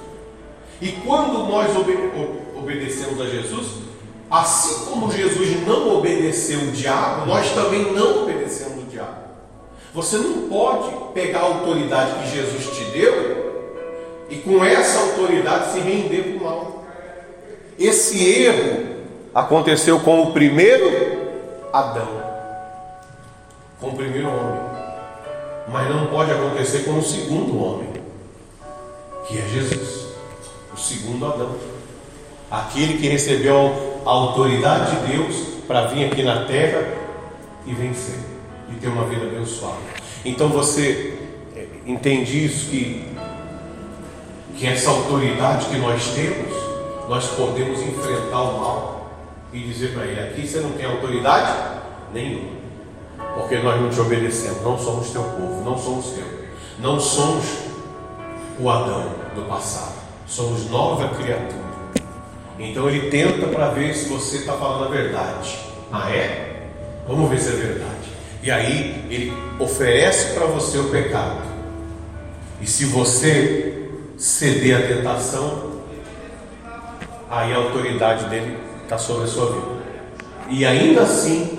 E 0.81 0.91
quando 1.05 1.47
nós 1.47 1.75
obede 1.77 2.09
obedecemos 2.57 3.21
a 3.21 3.25
Jesus, 3.25 3.80
assim 4.31 4.85
como 4.85 5.11
Jesus 5.11 5.67
não 5.67 5.97
obedeceu 5.97 6.59
o 6.59 6.71
diabo, 6.71 7.25
nós 7.25 7.51
também 7.51 7.91
não 7.91 8.23
obedecemos 8.23 8.83
o 8.83 8.87
diabo. 8.87 9.17
Você 9.93 10.17
não 10.17 10.47
pode 10.47 10.89
pegar 11.13 11.39
a 11.39 11.43
autoridade 11.43 12.23
que 12.23 12.35
Jesus 12.37 12.65
te 12.77 12.85
deu 12.85 14.25
e 14.29 14.37
com 14.37 14.63
essa 14.63 14.99
autoridade 15.01 15.73
se 15.73 15.79
render 15.81 16.23
para 16.23 16.37
o 16.37 16.43
mal. 16.49 16.83
Esse 17.77 18.25
erro 18.25 19.01
aconteceu 19.35 19.99
com 19.99 20.23
o 20.23 20.31
primeiro 20.31 21.19
Adão, 21.73 22.23
com 23.81 23.89
o 23.89 23.95
primeiro 23.97 24.29
homem, 24.29 24.61
mas 25.67 25.89
não 25.89 26.07
pode 26.07 26.31
acontecer 26.31 26.85
com 26.85 26.97
o 26.97 27.03
segundo 27.03 27.61
homem, 27.61 27.89
que 29.27 29.37
é 29.37 29.41
Jesus, 29.41 30.07
o 30.73 30.77
segundo 30.77 31.25
Adão, 31.25 31.55
aquele 32.49 32.97
que 32.97 33.09
recebeu 33.09 33.90
a 34.05 34.09
autoridade 34.09 34.95
de 34.95 35.13
Deus 35.13 35.35
para 35.67 35.87
vir 35.87 36.05
aqui 36.05 36.23
na 36.23 36.45
terra 36.45 36.83
e 37.65 37.73
vencer 37.73 38.19
e 38.69 38.75
ter 38.75 38.87
uma 38.87 39.05
vida 39.05 39.25
abençoada. 39.25 39.77
Então 40.25 40.49
você 40.49 41.17
eh, 41.55 41.67
entende 41.85 42.45
isso 42.45 42.69
que 42.69 43.11
que 44.57 44.67
essa 44.67 44.91
autoridade 44.91 45.65
que 45.65 45.77
nós 45.77 46.13
temos 46.13 46.53
nós 47.09 47.25
podemos 47.31 47.81
enfrentar 47.81 48.41
o 48.41 48.59
mal 48.59 49.11
e 49.51 49.59
dizer 49.59 49.93
para 49.93 50.05
ele: 50.05 50.19
aqui 50.21 50.47
você 50.47 50.59
não 50.59 50.71
tem 50.71 50.85
autoridade 50.85 51.81
nenhuma, 52.13 52.51
porque 53.35 53.57
nós 53.57 53.81
não 53.81 53.89
te 53.89 53.99
obedecemos, 53.99 54.61
não 54.61 54.77
somos 54.77 55.09
teu 55.09 55.23
povo, 55.23 55.61
não 55.63 55.77
somos 55.77 56.05
teu, 56.07 56.25
não 56.79 56.99
somos 56.99 57.45
o 58.59 58.69
Adão 58.69 59.13
do 59.35 59.41
passado, 59.47 59.95
somos 60.27 60.69
nova 60.69 61.09
criatura. 61.15 61.60
Então 62.59 62.87
ele 62.89 63.09
tenta 63.09 63.47
para 63.47 63.69
ver 63.69 63.93
se 63.93 64.07
você 64.09 64.37
está 64.37 64.53
falando 64.53 64.85
a 64.85 64.87
verdade. 64.87 65.57
Ah, 65.91 66.09
é? 66.11 66.67
Vamos 67.07 67.29
ver 67.29 67.39
se 67.39 67.49
é 67.49 67.55
verdade. 67.55 68.11
E 68.43 68.49
aí 68.51 69.03
ele 69.09 69.33
oferece 69.59 70.33
para 70.33 70.45
você 70.45 70.77
o 70.77 70.85
pecado. 70.85 71.41
E 72.61 72.67
se 72.67 72.85
você 72.85 73.89
ceder 74.17 74.77
à 74.77 74.81
tentação, 74.81 75.71
aí 77.29 77.51
a 77.53 77.57
autoridade 77.57 78.25
dele 78.25 78.57
está 78.83 78.97
sobre 78.97 79.23
a 79.23 79.27
sua 79.27 79.47
vida. 79.47 79.81
E 80.49 80.65
ainda 80.65 81.01
assim, 81.01 81.57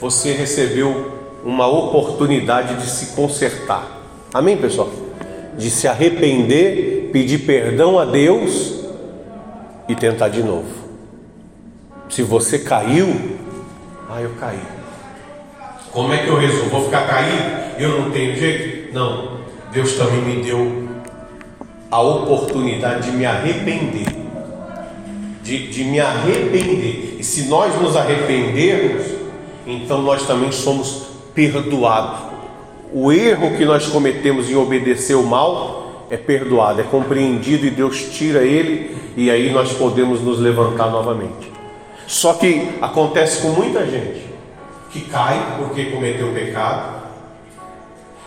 você 0.00 0.32
recebeu 0.32 1.12
uma 1.44 1.66
oportunidade 1.66 2.74
de 2.76 2.88
se 2.88 3.14
consertar. 3.14 4.02
Amém, 4.32 4.56
pessoal? 4.56 4.90
De 5.56 5.70
se 5.70 5.88
arrepender, 5.88 7.10
pedir 7.12 7.38
perdão 7.38 7.98
a 7.98 8.04
Deus 8.04 8.75
e 9.88 9.94
tentar 9.94 10.28
de 10.28 10.42
novo. 10.42 10.86
Se 12.08 12.22
você 12.22 12.58
caiu, 12.58 13.36
ah, 14.08 14.20
eu 14.20 14.30
caí. 14.38 14.60
Como 15.90 16.12
é 16.12 16.18
que 16.18 16.28
eu 16.28 16.38
resolvo? 16.38 16.70
Vou 16.70 16.84
ficar 16.84 17.06
caído? 17.06 17.42
Eu 17.78 18.00
não 18.00 18.10
tenho 18.10 18.36
jeito? 18.36 18.92
Não. 18.92 19.36
Deus 19.72 19.94
também 19.94 20.22
me 20.22 20.42
deu 20.42 20.88
a 21.90 22.00
oportunidade 22.00 23.10
de 23.10 23.16
me 23.16 23.24
arrepender. 23.24 24.06
De, 25.42 25.68
de 25.68 25.84
me 25.84 26.00
arrepender. 26.00 27.16
E 27.18 27.24
se 27.24 27.48
nós 27.48 27.80
nos 27.80 27.96
arrependermos, 27.96 29.06
então 29.66 30.02
nós 30.02 30.26
também 30.26 30.52
somos 30.52 31.06
perdoados. 31.34 32.20
O 32.92 33.12
erro 33.12 33.56
que 33.56 33.64
nós 33.64 33.86
cometemos 33.86 34.48
em 34.48 34.54
obedecer 34.54 35.14
o 35.14 35.24
mal 35.24 35.85
é 36.10 36.16
perdoado, 36.16 36.80
é 36.80 36.84
compreendido 36.84 37.66
e 37.66 37.70
Deus 37.70 38.10
tira 38.12 38.42
ele 38.42 38.96
e 39.16 39.30
aí 39.30 39.50
nós 39.50 39.72
podemos 39.72 40.20
nos 40.20 40.38
levantar 40.38 40.90
novamente. 40.90 41.52
Só 42.06 42.34
que 42.34 42.78
acontece 42.80 43.42
com 43.42 43.48
muita 43.48 43.84
gente 43.86 44.26
que 44.90 45.00
cai 45.02 45.56
porque 45.58 45.86
cometeu 45.86 46.32
pecado. 46.32 47.02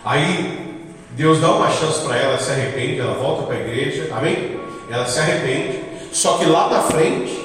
Aí 0.04 0.84
Deus 1.12 1.40
dá 1.40 1.52
uma 1.52 1.70
chance 1.70 2.00
para 2.04 2.16
ela, 2.16 2.38
se 2.38 2.50
arrepende, 2.50 3.00
ela 3.00 3.14
volta 3.14 3.44
para 3.44 3.56
a 3.56 3.60
igreja, 3.60 4.08
amém? 4.12 4.58
Ela 4.90 5.06
se 5.06 5.18
arrepende. 5.18 5.80
Só 6.12 6.38
que 6.38 6.44
lá 6.44 6.68
na 6.68 6.80
frente 6.82 7.40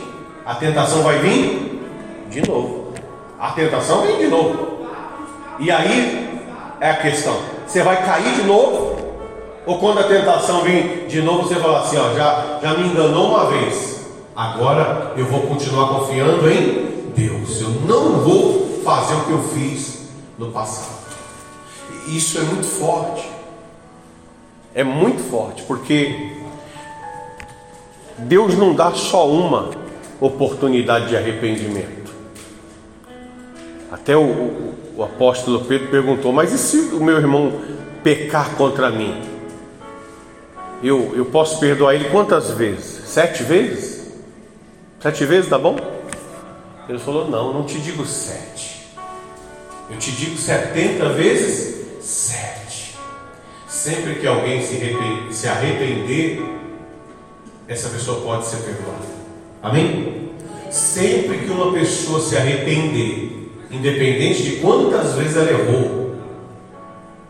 a 0.45 0.55
tentação 0.55 1.01
vai 1.03 1.19
vir 1.19 1.81
de 2.29 2.47
novo. 2.47 2.93
A 3.39 3.51
tentação 3.51 4.01
vem 4.01 4.17
de 4.17 4.27
novo. 4.27 4.87
E 5.59 5.71
aí 5.71 6.41
é 6.79 6.89
a 6.89 6.95
questão: 6.97 7.35
você 7.65 7.81
vai 7.81 8.03
cair 8.05 8.35
de 8.35 8.43
novo? 8.43 8.84
Ou 9.65 9.79
quando 9.79 9.99
a 9.99 10.03
tentação 10.03 10.61
vir 10.61 11.07
de 11.07 11.21
novo, 11.21 11.47
você 11.47 11.55
fala 11.55 11.81
assim: 11.81 11.97
ó, 11.97 12.13
já, 12.13 12.59
já 12.61 12.73
me 12.75 12.87
enganou 12.87 13.29
uma 13.29 13.49
vez, 13.49 14.05
agora 14.35 15.13
eu 15.17 15.25
vou 15.25 15.41
continuar 15.41 15.87
confiando 15.89 16.49
em 16.49 17.11
Deus. 17.15 17.61
Eu 17.61 17.69
não 17.87 18.19
vou 18.19 18.81
fazer 18.83 19.15
o 19.15 19.25
que 19.25 19.31
eu 19.31 19.43
fiz 19.43 20.09
no 20.37 20.51
passado. 20.51 21.05
Isso 22.07 22.37
é 22.37 22.41
muito 22.41 22.67
forte. 22.67 23.27
É 24.73 24.83
muito 24.83 25.23
forte, 25.23 25.63
porque 25.63 26.33
Deus 28.17 28.55
não 28.55 28.75
dá 28.75 28.91
só 28.91 29.27
uma 29.27 29.71
oportunidade 30.19 31.07
de 31.07 31.17
arrependimento. 31.17 32.13
Até 33.91 34.15
o, 34.15 34.21
o, 34.21 34.75
o 34.97 35.03
apóstolo 35.03 35.65
Pedro 35.65 35.87
perguntou: 35.87 36.31
Mas 36.31 36.53
e 36.53 36.57
se 36.57 36.77
o 36.93 37.03
meu 37.03 37.17
irmão 37.17 37.53
pecar 38.03 38.55
contra 38.55 38.91
mim? 38.91 39.34
Eu, 40.83 41.13
eu 41.15 41.25
posso 41.25 41.59
perdoar 41.59 41.95
ele 41.95 42.09
quantas 42.09 42.51
vezes? 42.51 43.09
Sete 43.09 43.43
vezes? 43.43 44.05
Sete 44.99 45.25
vezes 45.25 45.49
tá 45.49 45.57
bom? 45.57 45.77
Ele 46.87 46.99
falou: 46.99 47.29
Não, 47.29 47.53
não 47.53 47.63
te 47.63 47.79
digo 47.79 48.05
sete. 48.05 48.75
Eu 49.89 49.97
te 49.97 50.11
digo 50.11 50.35
70 50.35 51.09
vezes 51.09 51.75
7. 52.01 52.95
Sempre 53.67 54.15
que 54.15 54.25
alguém 54.25 54.61
se 55.31 55.47
arrepender, 55.47 56.43
essa 57.67 57.89
pessoa 57.89 58.21
pode 58.21 58.47
ser 58.47 58.57
perdoada. 58.57 59.05
Amém? 59.61 60.31
Sempre 60.71 61.39
que 61.39 61.51
uma 61.51 61.71
pessoa 61.71 62.19
se 62.19 62.35
arrepender, 62.35 63.51
independente 63.69 64.43
de 64.43 64.55
quantas 64.57 65.13
vezes 65.13 65.37
ela 65.37 65.51
errou, 65.51 66.15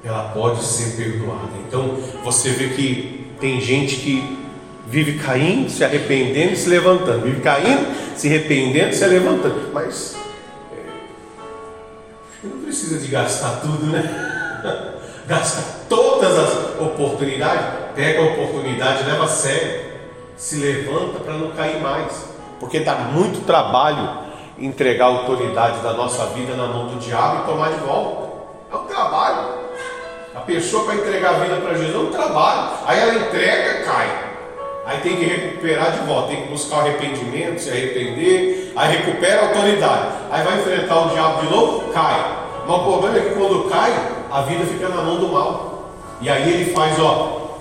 ela 0.03 0.29
pode 0.29 0.63
ser 0.63 0.95
perdoada. 0.95 1.51
Então 1.67 1.97
você 2.23 2.51
vê 2.51 2.69
que 2.69 3.14
tem 3.45 3.61
gente 3.61 3.97
que 3.97 4.39
vive 4.87 5.19
caindo, 5.19 5.69
se 5.69 5.83
arrependendo 5.83 6.53
e 6.53 6.55
se 6.55 6.67
levantando, 6.67 7.21
vive 7.21 7.41
caindo, 7.41 7.85
se 8.15 8.27
arrependendo 8.27 8.89
e 8.89 8.93
se 8.93 9.05
levantando, 9.05 9.69
mas 9.71 10.15
não 12.43 12.63
precisa 12.63 12.97
de 12.97 13.07
gastar 13.07 13.61
tudo, 13.61 13.85
né? 13.85 14.01
Gasta 15.27 15.61
todas 15.87 16.39
as 16.39 16.81
oportunidades, 16.81 17.65
pega 17.95 18.19
a 18.19 18.25
oportunidade, 18.33 19.03
leva 19.03 19.25
a 19.25 19.27
sério, 19.27 19.91
se 20.35 20.55
levanta 20.55 21.19
para 21.19 21.33
não 21.33 21.51
cair 21.51 21.79
mais, 21.79 22.29
porque 22.59 22.79
dá 22.79 22.95
muito 22.95 23.45
trabalho 23.45 24.25
entregar 24.57 25.05
a 25.05 25.09
autoridade 25.09 25.81
da 25.81 25.93
nossa 25.93 26.25
vida 26.27 26.55
na 26.55 26.65
mão 26.65 26.87
do 26.87 26.97
diabo 26.97 27.43
e 27.43 27.45
tomar 27.45 27.69
de 27.69 27.77
volta. 27.77 28.27
É 28.71 28.75
um 28.75 28.85
trabalho. 28.85 29.64
Pessoa 30.45 30.83
para 30.85 30.95
entregar 30.95 31.29
a 31.31 31.39
vida 31.39 31.55
para 31.55 31.73
Jesus 31.73 31.95
é 31.95 31.97
um 31.97 32.11
trabalho. 32.11 32.69
Aí 32.85 32.99
ela 32.99 33.15
entrega, 33.15 33.83
cai. 33.83 34.25
Aí 34.85 34.99
tem 34.99 35.17
que 35.17 35.25
recuperar 35.25 35.91
de 35.93 36.05
volta, 36.05 36.27
tem 36.27 36.43
que 36.43 36.49
buscar 36.49 36.77
o 36.77 36.79
arrependimento, 36.81 37.59
se 37.59 37.71
arrepender, 37.71 38.71
aí 38.75 38.97
recupera 38.97 39.41
a 39.41 39.47
autoridade. 39.47 40.07
Aí 40.29 40.43
vai 40.43 40.59
enfrentar 40.59 41.07
o 41.07 41.09
diabo 41.09 41.41
de 41.41 41.49
novo, 41.51 41.91
cai. 41.91 42.37
Mas 42.67 42.77
o 42.77 42.83
problema 42.83 43.17
é 43.17 43.21
que 43.21 43.29
quando 43.31 43.67
cai, 43.67 43.91
a 44.31 44.41
vida 44.41 44.63
fica 44.65 44.87
na 44.89 45.01
mão 45.01 45.17
do 45.17 45.29
mal. 45.29 45.89
E 46.21 46.29
aí 46.29 46.53
ele 46.53 46.73
faz, 46.73 46.99
ó, 46.99 47.57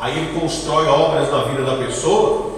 aí 0.00 0.16
ele 0.16 0.40
constrói 0.40 0.86
obras 0.86 1.30
na 1.30 1.44
vida 1.44 1.62
da 1.62 1.76
pessoa, 1.76 2.52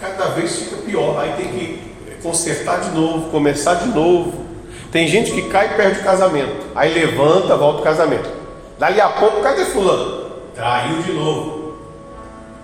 cada 0.00 0.28
vez 0.28 0.56
fica 0.56 0.76
pior. 0.76 1.18
Aí 1.20 1.34
tem 1.36 1.48
que 1.48 1.92
consertar 2.22 2.80
de 2.80 2.98
novo, 2.98 3.30
começar 3.30 3.74
de 3.74 3.88
novo. 3.88 4.46
Tem 4.90 5.06
gente 5.06 5.32
que 5.32 5.42
cai 5.42 5.66
e 5.66 5.76
perde 5.76 6.00
o 6.00 6.04
casamento. 6.04 6.68
Aí 6.74 6.94
levanta, 6.94 7.54
volta 7.54 7.80
o 7.80 7.84
casamento. 7.84 8.39
Dali 8.80 9.00
a 9.00 9.10
pouco, 9.10 9.40
cadê 9.40 9.64
fulano? 9.66 10.30
Traiu 10.56 11.00
de 11.02 11.12
novo 11.12 11.60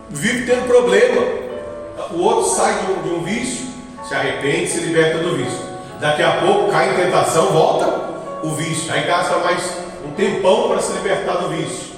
vive 0.09 0.47
tendo 0.47 0.67
problema. 0.67 1.23
O 2.13 2.23
outro 2.23 2.51
sai 2.51 2.85
de 2.85 2.93
um, 2.93 3.03
de 3.03 3.09
um 3.15 3.25
vício, 3.25 3.67
se 4.07 4.15
arrepende, 4.15 4.69
se 4.69 4.81
liberta 4.81 5.19
do 5.19 5.37
vício. 5.37 5.67
Daqui 6.01 6.23
a 6.23 6.33
pouco 6.39 6.71
cai 6.71 6.93
em 6.93 7.05
tentação, 7.05 7.47
volta 7.47 7.87
o 8.43 8.51
vício. 8.51 8.93
Aí 8.93 9.07
gasta 9.07 9.39
mais 9.39 9.79
um 10.07 10.13
tempão 10.13 10.69
para 10.69 10.81
se 10.81 10.93
libertar 10.93 11.35
do 11.39 11.49
vício. 11.49 11.97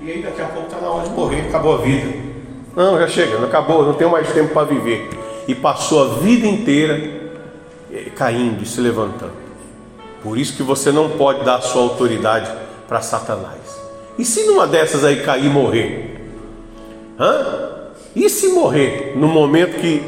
E 0.00 0.10
aí 0.10 0.22
daqui 0.22 0.42
a 0.42 0.46
pouco 0.46 0.66
está 0.68 0.80
na 0.80 0.90
hora 0.90 1.08
de 1.08 1.14
morrer, 1.14 1.42
acabou 1.48 1.74
a 1.74 1.78
vida. 1.78 2.32
Não, 2.74 2.98
já 2.98 3.06
chega, 3.06 3.44
acabou, 3.44 3.84
não 3.84 3.94
tenho 3.94 4.10
mais 4.10 4.30
tempo 4.32 4.52
para 4.52 4.66
viver. 4.66 5.08
E 5.46 5.54
passou 5.54 6.02
a 6.02 6.14
vida 6.16 6.46
inteira 6.46 7.00
eh, 7.92 8.10
caindo 8.16 8.62
e 8.62 8.66
se 8.66 8.80
levantando. 8.80 9.42
Por 10.22 10.38
isso 10.38 10.56
que 10.56 10.62
você 10.62 10.90
não 10.90 11.10
pode 11.10 11.44
dar 11.44 11.56
a 11.56 11.60
sua 11.60 11.82
autoridade 11.82 12.50
para 12.92 13.00
Satanás. 13.00 13.80
E 14.18 14.24
se 14.24 14.44
numa 14.44 14.66
dessas 14.66 15.02
aí 15.02 15.24
cair 15.24 15.46
e 15.46 15.48
morrer? 15.48 16.20
Hã? 17.18 17.88
E 18.14 18.28
se 18.28 18.48
morrer 18.48 19.14
no 19.16 19.28
momento 19.28 19.80
que 19.80 20.04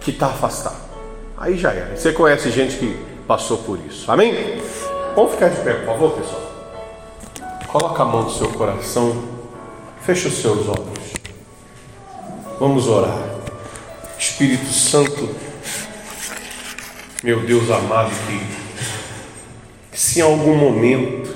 que 0.00 0.12
está 0.12 0.26
afastado? 0.26 0.76
Aí 1.36 1.58
já 1.58 1.72
era. 1.72 1.96
Você 1.96 2.12
conhece 2.12 2.52
gente 2.52 2.76
que 2.76 3.04
passou 3.26 3.58
por 3.58 3.80
isso. 3.80 4.08
Amém? 4.10 4.62
Vamos 5.16 5.32
ficar 5.32 5.48
de 5.48 5.60
pé, 5.60 5.74
por 5.74 5.86
favor, 5.86 6.12
pessoal. 6.12 6.42
Coloca 7.66 8.00
a 8.00 8.06
mão 8.06 8.22
no 8.22 8.30
seu 8.30 8.50
coração. 8.52 9.24
Feche 10.02 10.28
os 10.28 10.40
seus 10.40 10.68
olhos. 10.68 11.14
Vamos 12.60 12.86
orar. 12.86 13.18
Espírito 14.16 14.72
Santo, 14.72 15.28
meu 17.24 17.40
Deus 17.40 17.68
amado, 17.70 18.10
que 18.28 18.67
se 19.98 20.20
em 20.20 20.22
algum 20.22 20.54
momento 20.54 21.28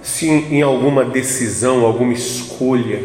se 0.00 0.28
em 0.28 0.62
alguma 0.62 1.04
decisão, 1.04 1.84
alguma 1.84 2.12
escolha, 2.12 3.02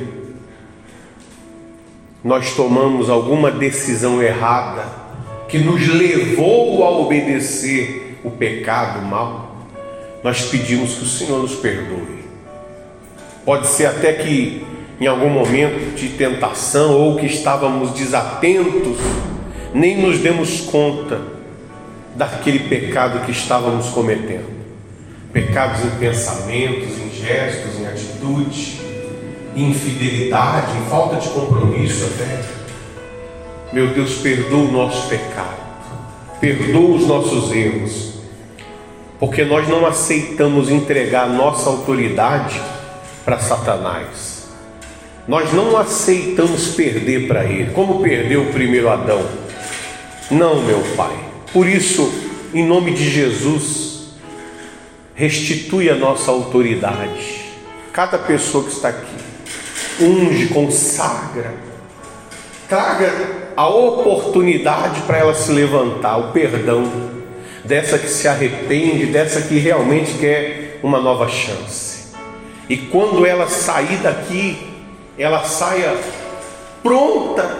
nós 2.23 2.53
tomamos 2.53 3.09
alguma 3.09 3.49
decisão 3.49 4.21
errada 4.21 4.85
que 5.49 5.57
nos 5.57 5.87
levou 5.87 6.83
a 6.83 6.91
obedecer 6.91 8.19
o 8.23 8.29
pecado 8.29 8.99
o 8.99 9.07
mal, 9.07 9.65
nós 10.23 10.43
pedimos 10.43 10.93
que 10.93 11.03
o 11.03 11.07
Senhor 11.07 11.41
nos 11.41 11.55
perdoe. 11.55 12.23
Pode 13.43 13.65
ser 13.65 13.87
até 13.87 14.13
que 14.13 14.63
em 14.99 15.07
algum 15.07 15.29
momento 15.29 15.95
de 15.95 16.09
tentação 16.09 17.01
ou 17.01 17.15
que 17.15 17.25
estávamos 17.25 17.93
desatentos, 17.93 18.99
nem 19.73 19.99
nos 19.99 20.19
demos 20.19 20.61
conta 20.61 21.40
daquele 22.15 22.59
pecado 22.59 23.25
que 23.25 23.31
estávamos 23.31 23.89
cometendo 23.89 24.61
pecados 25.31 25.85
em 25.85 25.89
pensamentos, 25.91 26.99
em 26.99 27.09
gestos, 27.09 27.79
em 27.79 27.87
atitude, 27.87 28.81
em 29.55 29.69
infidelidade, 29.69 30.77
em 30.77 30.89
falta 30.89 31.17
de 31.17 31.29
compromisso 31.29 32.05
até. 32.05 32.41
Meu 33.73 33.87
Deus, 33.93 34.15
perdoa 34.15 34.67
o 34.67 34.71
nosso 34.71 35.07
pecado. 35.07 35.61
perdoa 36.39 36.95
os 36.97 37.05
nossos 37.05 37.51
erros, 37.51 38.13
porque 39.19 39.45
nós 39.45 39.67
não 39.67 39.85
aceitamos 39.85 40.71
entregar 40.71 41.29
nossa 41.29 41.69
autoridade 41.69 42.59
para 43.23 43.37
Satanás. 43.37 44.49
Nós 45.27 45.53
não 45.53 45.77
aceitamos 45.77 46.69
perder 46.69 47.27
para 47.27 47.45
ele, 47.45 47.71
como 47.73 48.01
perdeu 48.01 48.41
o 48.41 48.51
primeiro 48.51 48.89
Adão. 48.89 49.23
Não, 50.31 50.63
meu 50.63 50.81
Pai. 50.97 51.30
Por 51.53 51.67
isso, 51.67 52.11
em 52.53 52.65
nome 52.65 52.91
de 52.91 53.09
Jesus, 53.09 54.13
restitui 55.13 55.89
a 55.89 55.95
nossa 55.95 56.31
autoridade. 56.31 57.41
Cada 57.91 58.17
pessoa 58.17 58.63
que 58.63 58.71
está 58.71 58.89
aqui, 58.89 59.15
unge, 59.99 60.47
consagra, 60.47 61.53
traga 62.69 63.11
a 63.55 63.67
oportunidade 63.67 65.01
para 65.01 65.17
ela 65.17 65.33
se 65.33 65.51
levantar, 65.51 66.17
o 66.17 66.31
perdão 66.31 66.89
dessa 67.65 67.99
que 67.99 68.07
se 68.07 68.27
arrepende, 68.27 69.07
dessa 69.07 69.41
que 69.41 69.59
realmente 69.59 70.13
quer 70.17 70.79
uma 70.81 70.99
nova 70.99 71.27
chance. 71.27 72.13
E 72.69 72.77
quando 72.77 73.25
ela 73.25 73.47
sair 73.47 73.97
daqui, 73.97 74.57
ela 75.17 75.43
saia 75.43 75.95
pronta 76.81 77.57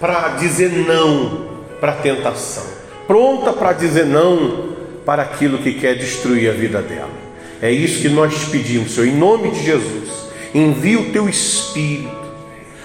para 0.00 0.30
dizer 0.30 0.70
não 0.70 1.48
para 1.80 1.92
a 1.92 1.96
tentação, 1.96 2.64
pronta 3.06 3.52
para 3.52 3.72
dizer 3.72 4.06
não 4.06 4.74
para 5.04 5.22
aquilo 5.22 5.58
que 5.58 5.74
quer 5.74 5.96
destruir 5.96 6.50
a 6.50 6.52
vida 6.52 6.80
dela. 6.80 7.24
É 7.60 7.70
isso 7.70 8.02
que 8.02 8.08
nós 8.08 8.44
pedimos, 8.44 8.94
Senhor, 8.94 9.06
em 9.06 9.16
nome 9.16 9.50
de 9.50 9.64
Jesus. 9.64 10.24
Envia 10.54 10.98
o 11.00 11.10
teu 11.10 11.28
Espírito 11.28 12.24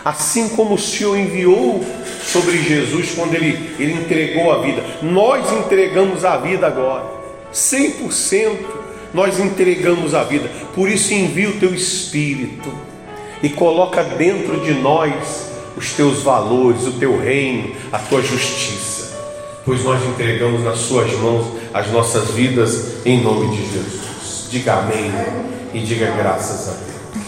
assim 0.04 0.50
como 0.50 0.76
o 0.76 0.80
Senhor 0.80 1.18
enviou 1.18 1.84
sobre 2.24 2.58
Jesus 2.58 3.12
quando 3.16 3.34
ele, 3.34 3.76
ele 3.80 3.94
entregou 3.94 4.52
a 4.52 4.60
vida. 4.60 4.84
Nós 5.02 5.52
entregamos 5.52 6.24
a 6.24 6.38
vida 6.38 6.68
agora, 6.68 7.06
100% 7.54 8.58
nós 9.14 9.40
entregamos 9.40 10.14
a 10.14 10.24
vida. 10.24 10.50
Por 10.76 10.90
isso 10.90 11.14
envia 11.14 11.50
o 11.50 11.60
teu 11.60 11.74
Espírito 11.74 12.72
e 13.42 13.50
coloca 13.50 14.04
dentro 14.04 14.60
de 14.62 14.74
nós 14.74 15.50
os 15.76 15.94
teus 15.94 16.22
valores, 16.22 16.86
o 16.86 16.94
teu 16.94 17.20
reino, 17.20 17.76
a 17.92 18.00
tua 18.00 18.22
justiça. 18.22 18.99
Pois 19.70 19.84
nós 19.84 20.04
entregamos 20.04 20.64
nas 20.64 20.80
suas 20.80 21.14
mãos 21.20 21.46
as 21.72 21.92
nossas 21.92 22.32
vidas 22.32 23.06
em 23.06 23.22
nome 23.22 23.56
de 23.56 23.72
Jesus. 23.72 24.48
Diga 24.50 24.80
amém 24.80 25.12
e 25.76 25.80
diga 25.82 26.10
graças 26.18 26.70
a 26.70 26.72
Deus. 26.72 26.89